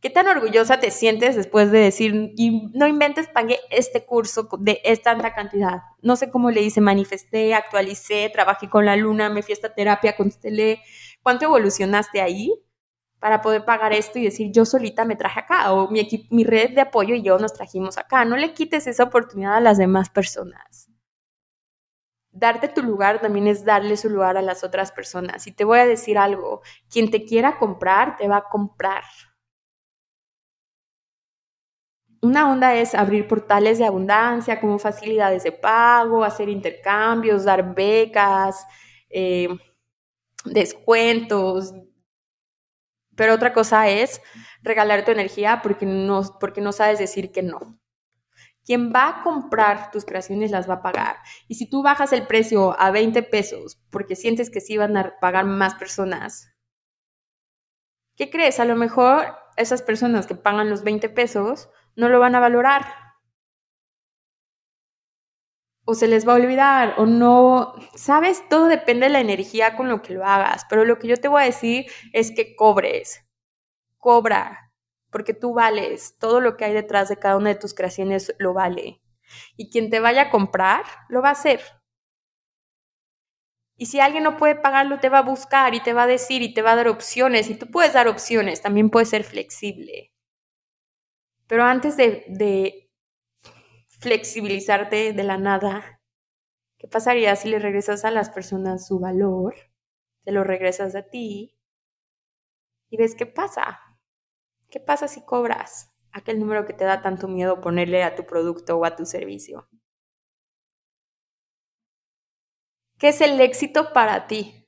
¿Qué 0.01 0.11
tan 0.11 0.29
orgullosa 0.29 0.79
te 0.79 0.93
sientes 0.93 1.35
después 1.35 1.73
de 1.73 1.81
decir, 1.81 2.33
y 2.37 2.71
no 2.73 2.87
inventes, 2.87 3.27
pagué 3.27 3.59
este 3.71 4.05
curso 4.05 4.49
de 4.61 4.81
tanta 5.03 5.35
cantidad? 5.35 5.83
No 6.03 6.15
sé 6.15 6.31
cómo 6.31 6.53
le 6.53 6.63
hice, 6.63 6.81
manifesté, 6.81 7.55
actualicé, 7.55 8.31
trabajé 8.33 8.69
con 8.69 8.87
la 8.87 8.95
luna, 8.95 9.29
me 9.29 9.43
fui 9.43 9.53
a 9.53 9.55
esta 9.55 9.75
terapia, 9.75 10.17
constelé. 10.17 10.81
¿Cuánto 11.23 11.47
evolucionaste 11.47 12.21
ahí? 12.21 12.53
para 13.21 13.43
poder 13.43 13.65
pagar 13.65 13.93
esto 13.93 14.19
y 14.19 14.25
decir 14.25 14.53
yo 14.53 14.65
solita 14.65 15.05
me 15.05 15.17
traje 15.17 15.41
acá 15.41 15.73
o 15.73 15.91
mi, 15.91 16.07
mi 16.31 16.45
red 16.45 16.71
de 16.71 16.83
apoyo 16.83 17.15
y 17.15 17.23
yo 17.23 17.39
nos 17.39 17.53
trajimos 17.53 17.99
acá. 17.99 18.25
No 18.25 18.37
le 18.37 18.55
quites 18.55 18.87
esa 18.87 19.05
oportunidad 19.05 19.57
a 19.57 19.61
las 19.61 19.79
demás 19.79 20.09
personas. 20.11 20.88
Darte 22.39 22.69
tu 22.69 22.83
lugar 22.83 23.21
también 23.21 23.47
es 23.47 23.65
darle 23.65 23.97
su 23.97 24.09
lugar 24.11 24.37
a 24.37 24.43
las 24.43 24.65
otras 24.65 24.93
personas. 24.93 25.47
Y 25.47 25.53
te 25.53 25.65
voy 25.65 25.79
a 25.79 25.87
decir 25.87 26.19
algo, 26.19 26.63
quien 26.91 27.11
te 27.11 27.25
quiera 27.25 27.59
comprar, 27.59 28.17
te 28.17 28.29
va 28.29 28.39
a 28.39 28.49
comprar. 28.49 29.05
Una 32.21 32.51
onda 32.51 32.75
es 32.75 32.95
abrir 32.95 33.29
portales 33.29 33.79
de 33.79 33.87
abundancia 33.87 34.61
como 34.61 34.79
facilidades 34.79 35.45
de 35.45 35.53
pago, 35.53 36.25
hacer 36.25 36.49
intercambios, 36.49 37.45
dar 37.45 37.75
becas, 37.75 38.67
eh, 39.09 39.49
descuentos. 40.45 41.73
Pero 43.17 43.35
otra 43.35 43.53
cosa 43.53 43.89
es 43.89 44.23
regalar 44.63 45.05
tu 45.05 45.11
energía 45.11 45.61
porque 45.63 45.85
no, 45.87 46.23
porque 46.41 46.61
no 46.63 46.73
sabes 46.73 46.99
decir 46.99 47.33
que 47.33 47.43
no. 47.43 47.79
Quien 48.69 48.93
va 48.93 49.09
a 49.09 49.23
comprar 49.23 49.91
tus 49.91 50.05
creaciones 50.05 50.51
las 50.51 50.69
va 50.69 50.75
a 50.75 50.83
pagar. 50.83 51.17
Y 51.49 51.55
si 51.55 51.71
tú 51.71 51.83
bajas 51.83 52.13
el 52.13 52.27
precio 52.27 52.79
a 52.79 52.91
20 52.91 53.23
pesos 53.23 53.81
porque 53.89 54.15
sientes 54.15 54.51
que 54.51 54.61
sí 54.61 54.77
van 54.77 54.95
a 54.99 55.19
pagar 55.21 55.47
más 55.47 55.75
personas, 55.77 56.53
¿qué 58.15 58.29
crees? 58.29 58.61
A 58.61 58.67
lo 58.67 58.77
mejor 58.77 59.35
esas 59.57 59.81
personas 59.81 60.27
que 60.27 60.35
pagan 60.35 60.69
los 60.69 60.83
20 60.83 61.09
pesos 61.09 61.71
no 61.97 62.11
lo 62.11 62.21
van 62.21 62.35
a 62.35 62.41
valorar. 62.41 62.85
O 65.87 65.95
se 65.95 66.07
les 66.07 66.29
va 66.29 66.35
a 66.35 66.37
olvidar, 66.37 66.97
o 66.99 67.07
no, 67.07 67.73
sabes, 67.95 68.47
todo 68.51 68.67
depende 68.67 69.07
de 69.07 69.13
la 69.13 69.21
energía 69.21 69.77
con 69.79 69.89
lo 69.89 70.03
que 70.03 70.13
lo 70.13 70.27
hagas, 70.27 70.67
pero 70.69 70.85
lo 70.85 70.99
que 70.99 71.09
yo 71.09 71.17
te 71.17 71.29
voy 71.29 71.41
a 71.41 71.47
decir 71.47 71.87
es 72.13 72.33
que 72.33 72.55
cobres, 72.55 73.25
cobra, 73.97 74.68
porque 75.11 75.35
tú 75.35 75.55
vales, 75.55 76.17
todo 76.19 76.41
lo 76.41 76.57
que 76.57 76.65
hay 76.65 76.73
detrás 76.73 77.09
de 77.09 77.17
cada 77.17 77.37
una 77.37 77.51
de 77.51 77.55
tus 77.57 77.75
creaciones 77.75 78.35
lo 78.39 78.53
vale. 78.55 79.01
Y 79.57 79.71
quien 79.71 79.91
te 79.91 80.01
vaya 80.01 80.23
a 80.23 80.31
comprar, 80.31 80.85
lo 81.09 81.23
va 81.23 81.29
a 81.29 81.33
hacer. 81.33 81.61
Y 83.77 83.87
si 83.87 84.01
alguien 84.01 84.25
no 84.25 84.37
puede 84.37 84.57
pagarlo, 84.57 84.99
te 84.99 85.09
va 85.09 85.19
a 85.19 85.23
buscar 85.23 85.75
y 85.75 85.81
te 85.81 85.93
va 85.93 86.03
a 86.03 86.07
decir 86.09 86.43
y 86.43 86.53
te 86.53 86.63
va 86.63 86.73
a 86.73 86.77
dar 86.77 86.89
opciones. 86.89 87.49
Y 87.49 87.55
tú 87.55 87.71
puedes 87.71 87.93
dar 87.93 88.09
opciones, 88.09 88.61
también 88.61 88.91
puedes 88.91 89.09
ser 89.11 89.23
flexible. 89.23 90.13
Pero 91.47 91.63
antes 91.65 91.97
de, 91.97 92.91
flexibilizarte 94.01 95.13
de 95.13 95.23
la 95.25 95.39
nada, 95.39 96.01
¿qué 96.79 96.89
pasaría 96.89 97.35
si 97.37 97.49
le 97.49 97.59
regresas 97.59 98.05
a 98.05 98.11
las 98.11 98.31
personas 98.31 98.87
su 98.87 98.99
valor? 98.99 99.55
Te 100.25 100.33
lo 100.33 100.45
regresas 100.45 100.95
a 100.95 101.03
ti 101.03 101.57
y 102.91 102.97
ves 102.97 103.15
qué 103.15 103.27
pasa. 103.27 103.81
¿Qué 104.71 104.81
pasa 104.81 105.09
si 105.09 105.25
cobras 105.25 105.95
aquel 106.13 106.39
número 106.39 106.67
que 106.67 106.75
te 106.75 106.85
da 106.85 107.01
tanto 107.01 107.27
miedo 107.27 107.61
ponerle 107.61 108.03
a 108.03 108.15
tu 108.15 108.25
producto 108.27 108.77
o 108.77 108.85
a 108.85 108.97
tu 108.97 109.07
servicio? 109.07 109.67
¿Qué 112.99 113.09
es 113.09 113.21
el 113.23 113.41
éxito 113.41 113.93
para 113.95 114.27
ti? 114.27 114.67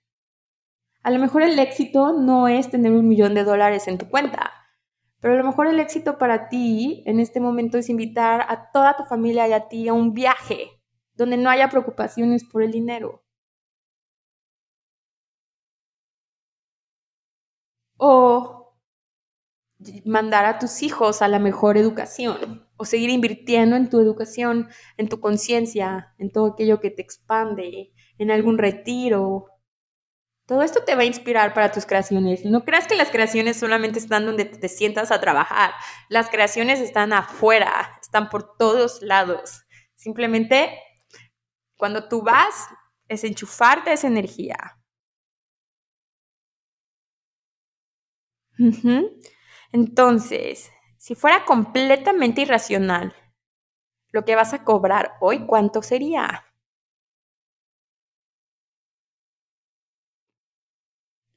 A 1.02 1.10
lo 1.10 1.18
mejor 1.18 1.42
el 1.42 1.58
éxito 1.58 2.12
no 2.12 2.48
es 2.48 2.70
tener 2.70 2.92
un 2.92 3.08
millón 3.08 3.34
de 3.34 3.44
dólares 3.44 3.88
en 3.88 3.98
tu 3.98 4.08
cuenta, 4.08 4.52
pero 5.20 5.34
a 5.34 5.36
lo 5.36 5.44
mejor 5.44 5.66
el 5.66 5.80
éxito 5.80 6.16
para 6.16 6.48
ti 6.48 7.02
en 7.06 7.20
este 7.20 7.40
momento 7.40 7.76
es 7.76 7.90
invitar 7.90 8.46
a 8.48 8.70
toda 8.72 8.96
tu 8.96 9.04
familia 9.04 9.48
y 9.48 9.52
a 9.52 9.68
ti 9.68 9.88
a 9.88 9.92
un 9.92 10.14
viaje 10.14 10.70
donde 11.14 11.36
no 11.36 11.50
haya 11.50 11.68
preocupaciones 11.68 12.44
por 12.44 12.62
el 12.62 12.70
dinero. 12.72 13.22
O 17.98 18.59
mandar 20.04 20.44
a 20.44 20.58
tus 20.58 20.82
hijos 20.82 21.22
a 21.22 21.28
la 21.28 21.38
mejor 21.38 21.76
educación 21.76 22.66
o 22.76 22.84
seguir 22.84 23.10
invirtiendo 23.10 23.76
en 23.76 23.88
tu 23.88 24.00
educación, 24.00 24.68
en 24.96 25.08
tu 25.08 25.20
conciencia, 25.20 26.14
en 26.18 26.30
todo 26.30 26.52
aquello 26.52 26.80
que 26.80 26.90
te 26.90 27.02
expande, 27.02 27.92
en 28.18 28.30
algún 28.30 28.58
retiro. 28.58 29.46
Todo 30.46 30.62
esto 30.62 30.82
te 30.84 30.94
va 30.94 31.02
a 31.02 31.06
inspirar 31.06 31.54
para 31.54 31.70
tus 31.72 31.86
creaciones. 31.86 32.44
No 32.44 32.64
creas 32.64 32.86
que 32.86 32.96
las 32.96 33.10
creaciones 33.10 33.58
solamente 33.58 33.98
están 33.98 34.26
donde 34.26 34.44
te 34.44 34.68
sientas 34.68 35.10
a 35.12 35.20
trabajar. 35.20 35.72
Las 36.08 36.28
creaciones 36.28 36.80
están 36.80 37.12
afuera, 37.12 37.98
están 38.00 38.28
por 38.28 38.56
todos 38.56 39.00
lados. 39.02 39.62
Simplemente 39.94 40.70
cuando 41.76 42.08
tú 42.08 42.22
vas 42.22 42.68
es 43.08 43.24
enchufarte 43.24 43.92
esa 43.92 44.06
energía. 44.06 44.56
Entonces, 49.72 50.72
si 50.98 51.14
fuera 51.14 51.44
completamente 51.44 52.42
irracional, 52.42 53.14
lo 54.12 54.24
que 54.24 54.34
vas 54.34 54.52
a 54.52 54.64
cobrar 54.64 55.12
hoy, 55.20 55.46
¿cuánto 55.46 55.82
sería? 55.82 56.44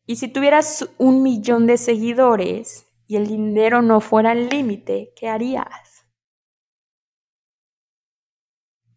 Y 0.05 0.17
si 0.17 0.27
tuvieras 0.27 0.89
un 0.97 1.23
millón 1.23 1.65
de 1.65 1.77
seguidores 1.77 2.87
y 3.07 3.15
el 3.15 3.27
dinero 3.27 3.81
no 3.81 4.01
fuera 4.01 4.33
el 4.33 4.49
límite, 4.49 5.13
¿qué 5.15 5.29
harías? 5.29 6.05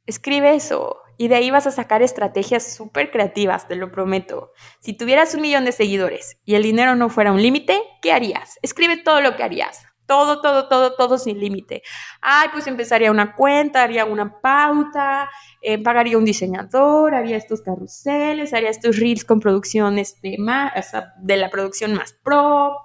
Escribe 0.07 0.55
eso 0.55 1.06
y 1.17 1.29
de 1.29 1.37
ahí 1.37 1.51
vas 1.51 1.67
a 1.67 1.71
sacar 1.71 2.03
estrategias 2.03 2.75
súper 2.75 3.11
creativas, 3.11 3.69
te 3.69 3.77
lo 3.77 3.91
prometo. 3.91 4.53
Si 4.81 4.93
tuvieras 4.93 5.35
un 5.35 5.43
millón 5.43 5.65
de 5.65 5.73
seguidores 5.73 6.39
y 6.45 6.55
el 6.55 6.63
dinero 6.63 6.95
no 6.97 7.09
fuera 7.09 7.33
un 7.33 7.43
límite, 7.43 7.81
¿qué 8.03 8.13
harías? 8.13 8.59
Escribe 8.63 8.97
todo 8.99 9.21
lo 9.21 9.37
que 9.37 9.43
harías. 9.43 9.85
Todo, 10.07 10.41
todo, 10.41 10.69
todo, 10.69 10.95
todo 10.95 11.19
sin 11.19 11.41
límite. 11.41 11.83
Ay, 12.21 12.49
pues 12.53 12.69
empezaría 12.69 13.11
una 13.11 13.35
cuenta, 13.35 13.83
haría 13.83 14.05
una 14.05 14.41
pauta, 14.41 15.29
eh, 15.61 15.83
pagaría 15.83 16.17
un 16.17 16.25
diseñador, 16.25 17.13
haría 17.13 17.37
estos 17.37 17.61
carruseles, 17.61 18.55
haría 18.55 18.71
estos 18.71 18.99
reels 18.99 19.25
con 19.25 19.41
producciones 19.41 20.21
de, 20.23 20.37
más, 20.39 20.93
de 21.19 21.37
la 21.37 21.51
producción 21.51 21.95
más 21.95 22.13
pro, 22.23 22.77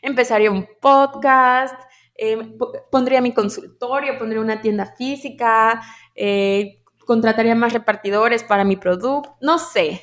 empezaría 0.00 0.50
un 0.50 0.66
podcast, 0.80 1.78
eh, 2.16 2.38
pondría 2.90 3.20
mi 3.20 3.34
consultorio, 3.34 4.18
pondría 4.18 4.40
una 4.40 4.62
tienda 4.62 4.94
física, 4.96 5.82
eh, 6.14 6.83
contrataría 7.04 7.54
más 7.54 7.72
repartidores 7.72 8.44
para 8.44 8.64
mi 8.64 8.76
producto, 8.76 9.36
no 9.40 9.58
sé. 9.58 10.02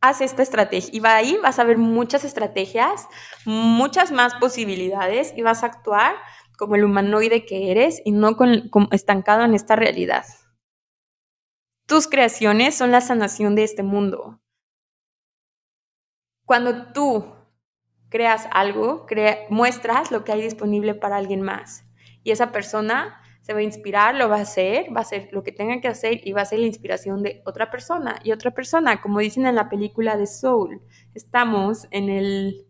Haz 0.00 0.20
esta 0.20 0.42
estrategia 0.42 0.90
y 0.92 1.00
va 1.00 1.16
ahí, 1.16 1.38
vas 1.42 1.58
a 1.58 1.64
ver 1.64 1.78
muchas 1.78 2.24
estrategias, 2.24 3.08
muchas 3.46 4.12
más 4.12 4.34
posibilidades 4.34 5.32
y 5.36 5.42
vas 5.42 5.62
a 5.62 5.66
actuar 5.66 6.16
como 6.58 6.76
el 6.76 6.84
humanoide 6.84 7.46
que 7.46 7.70
eres 7.70 8.02
y 8.04 8.12
no 8.12 8.36
como 8.36 8.88
estancado 8.92 9.44
en 9.44 9.54
esta 9.54 9.76
realidad. 9.76 10.24
Tus 11.86 12.06
creaciones 12.06 12.74
son 12.74 12.90
la 12.90 13.00
sanación 13.00 13.54
de 13.54 13.64
este 13.64 13.82
mundo. 13.82 14.40
Cuando 16.46 16.92
tú 16.92 17.34
creas 18.10 18.46
algo, 18.52 19.06
muestras 19.50 20.10
lo 20.10 20.24
que 20.24 20.32
hay 20.32 20.42
disponible 20.42 20.94
para 20.94 21.16
alguien 21.16 21.42
más 21.42 21.84
y 22.22 22.30
esa 22.30 22.52
persona 22.52 23.20
se 23.44 23.52
va 23.52 23.58
a 23.58 23.62
inspirar, 23.62 24.14
lo 24.14 24.30
va 24.30 24.38
a 24.38 24.40
hacer, 24.40 24.86
va 24.86 25.00
a 25.00 25.02
hacer 25.02 25.28
lo 25.30 25.42
que 25.42 25.52
tenga 25.52 25.78
que 25.82 25.88
hacer 25.88 26.26
y 26.26 26.32
va 26.32 26.40
a 26.40 26.46
ser 26.46 26.60
la 26.60 26.66
inspiración 26.66 27.22
de 27.22 27.42
otra 27.44 27.70
persona 27.70 28.18
y 28.24 28.32
otra 28.32 28.52
persona. 28.52 29.02
Como 29.02 29.18
dicen 29.18 29.44
en 29.44 29.54
la 29.54 29.68
película 29.68 30.16
de 30.16 30.26
Soul, 30.26 30.80
estamos 31.12 31.86
en 31.90 32.08
el 32.08 32.66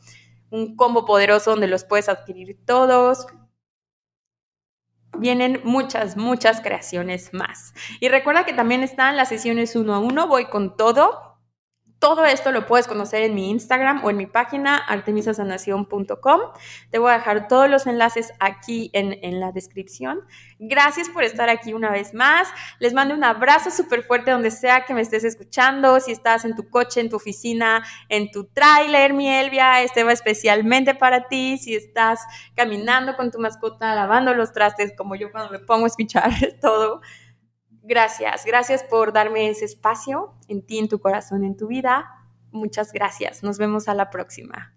un 0.50 0.76
combo 0.76 1.06
poderoso 1.06 1.52
donde 1.52 1.68
los 1.68 1.84
puedes 1.84 2.10
adquirir 2.10 2.58
todos. 2.66 3.26
Vienen 5.18 5.62
muchas, 5.64 6.18
muchas 6.18 6.60
creaciones 6.60 7.32
más. 7.32 7.72
Y 8.00 8.08
recuerda 8.08 8.44
que 8.44 8.52
también 8.52 8.82
están 8.82 9.16
las 9.16 9.30
sesiones 9.30 9.74
uno 9.74 9.94
a 9.94 10.00
uno, 10.00 10.26
voy 10.26 10.46
con 10.46 10.76
todo, 10.76 11.31
todo 12.02 12.24
esto 12.24 12.50
lo 12.50 12.66
puedes 12.66 12.88
conocer 12.88 13.22
en 13.22 13.32
mi 13.32 13.48
Instagram 13.48 14.04
o 14.04 14.10
en 14.10 14.16
mi 14.16 14.26
página 14.26 14.76
artemisasanación.com. 14.76 16.40
Te 16.90 16.98
voy 16.98 17.12
a 17.12 17.18
dejar 17.18 17.46
todos 17.46 17.70
los 17.70 17.86
enlaces 17.86 18.32
aquí 18.40 18.90
en, 18.92 19.20
en, 19.22 19.38
la 19.38 19.52
descripción. 19.52 20.22
Gracias 20.58 21.08
por 21.08 21.22
estar 21.22 21.48
aquí 21.48 21.74
una 21.74 21.92
vez 21.92 22.12
más. 22.12 22.48
Les 22.80 22.92
mando 22.92 23.14
un 23.14 23.22
abrazo 23.22 23.70
súper 23.70 24.02
fuerte 24.02 24.32
donde 24.32 24.50
sea 24.50 24.84
que 24.84 24.94
me 24.94 25.00
estés 25.00 25.22
escuchando. 25.22 26.00
Si 26.00 26.10
estás 26.10 26.44
en 26.44 26.56
tu 26.56 26.68
coche, 26.68 27.00
en 27.00 27.08
tu 27.08 27.14
oficina, 27.14 27.84
en 28.08 28.32
tu 28.32 28.46
tráiler, 28.46 29.12
mi 29.12 29.28
Elvia, 29.28 29.84
este 29.84 30.02
va 30.02 30.12
especialmente 30.12 30.96
para 30.96 31.28
ti. 31.28 31.56
Si 31.56 31.76
estás 31.76 32.18
caminando 32.56 33.14
con 33.14 33.30
tu 33.30 33.38
mascota, 33.38 33.94
lavando 33.94 34.34
los 34.34 34.52
trastes, 34.52 34.92
como 34.98 35.14
yo 35.14 35.30
cuando 35.30 35.52
me 35.52 35.60
pongo 35.60 35.84
a 35.84 35.86
escuchar 35.86 36.32
todo 36.60 37.00
Gracias, 37.82 38.44
gracias 38.44 38.84
por 38.84 39.12
darme 39.12 39.50
ese 39.50 39.64
espacio 39.64 40.34
en 40.48 40.62
ti, 40.64 40.78
en 40.78 40.88
tu 40.88 41.00
corazón, 41.00 41.44
en 41.44 41.56
tu 41.56 41.66
vida. 41.66 42.06
Muchas 42.52 42.92
gracias. 42.92 43.42
Nos 43.42 43.58
vemos 43.58 43.88
a 43.88 43.94
la 43.94 44.10
próxima. 44.10 44.74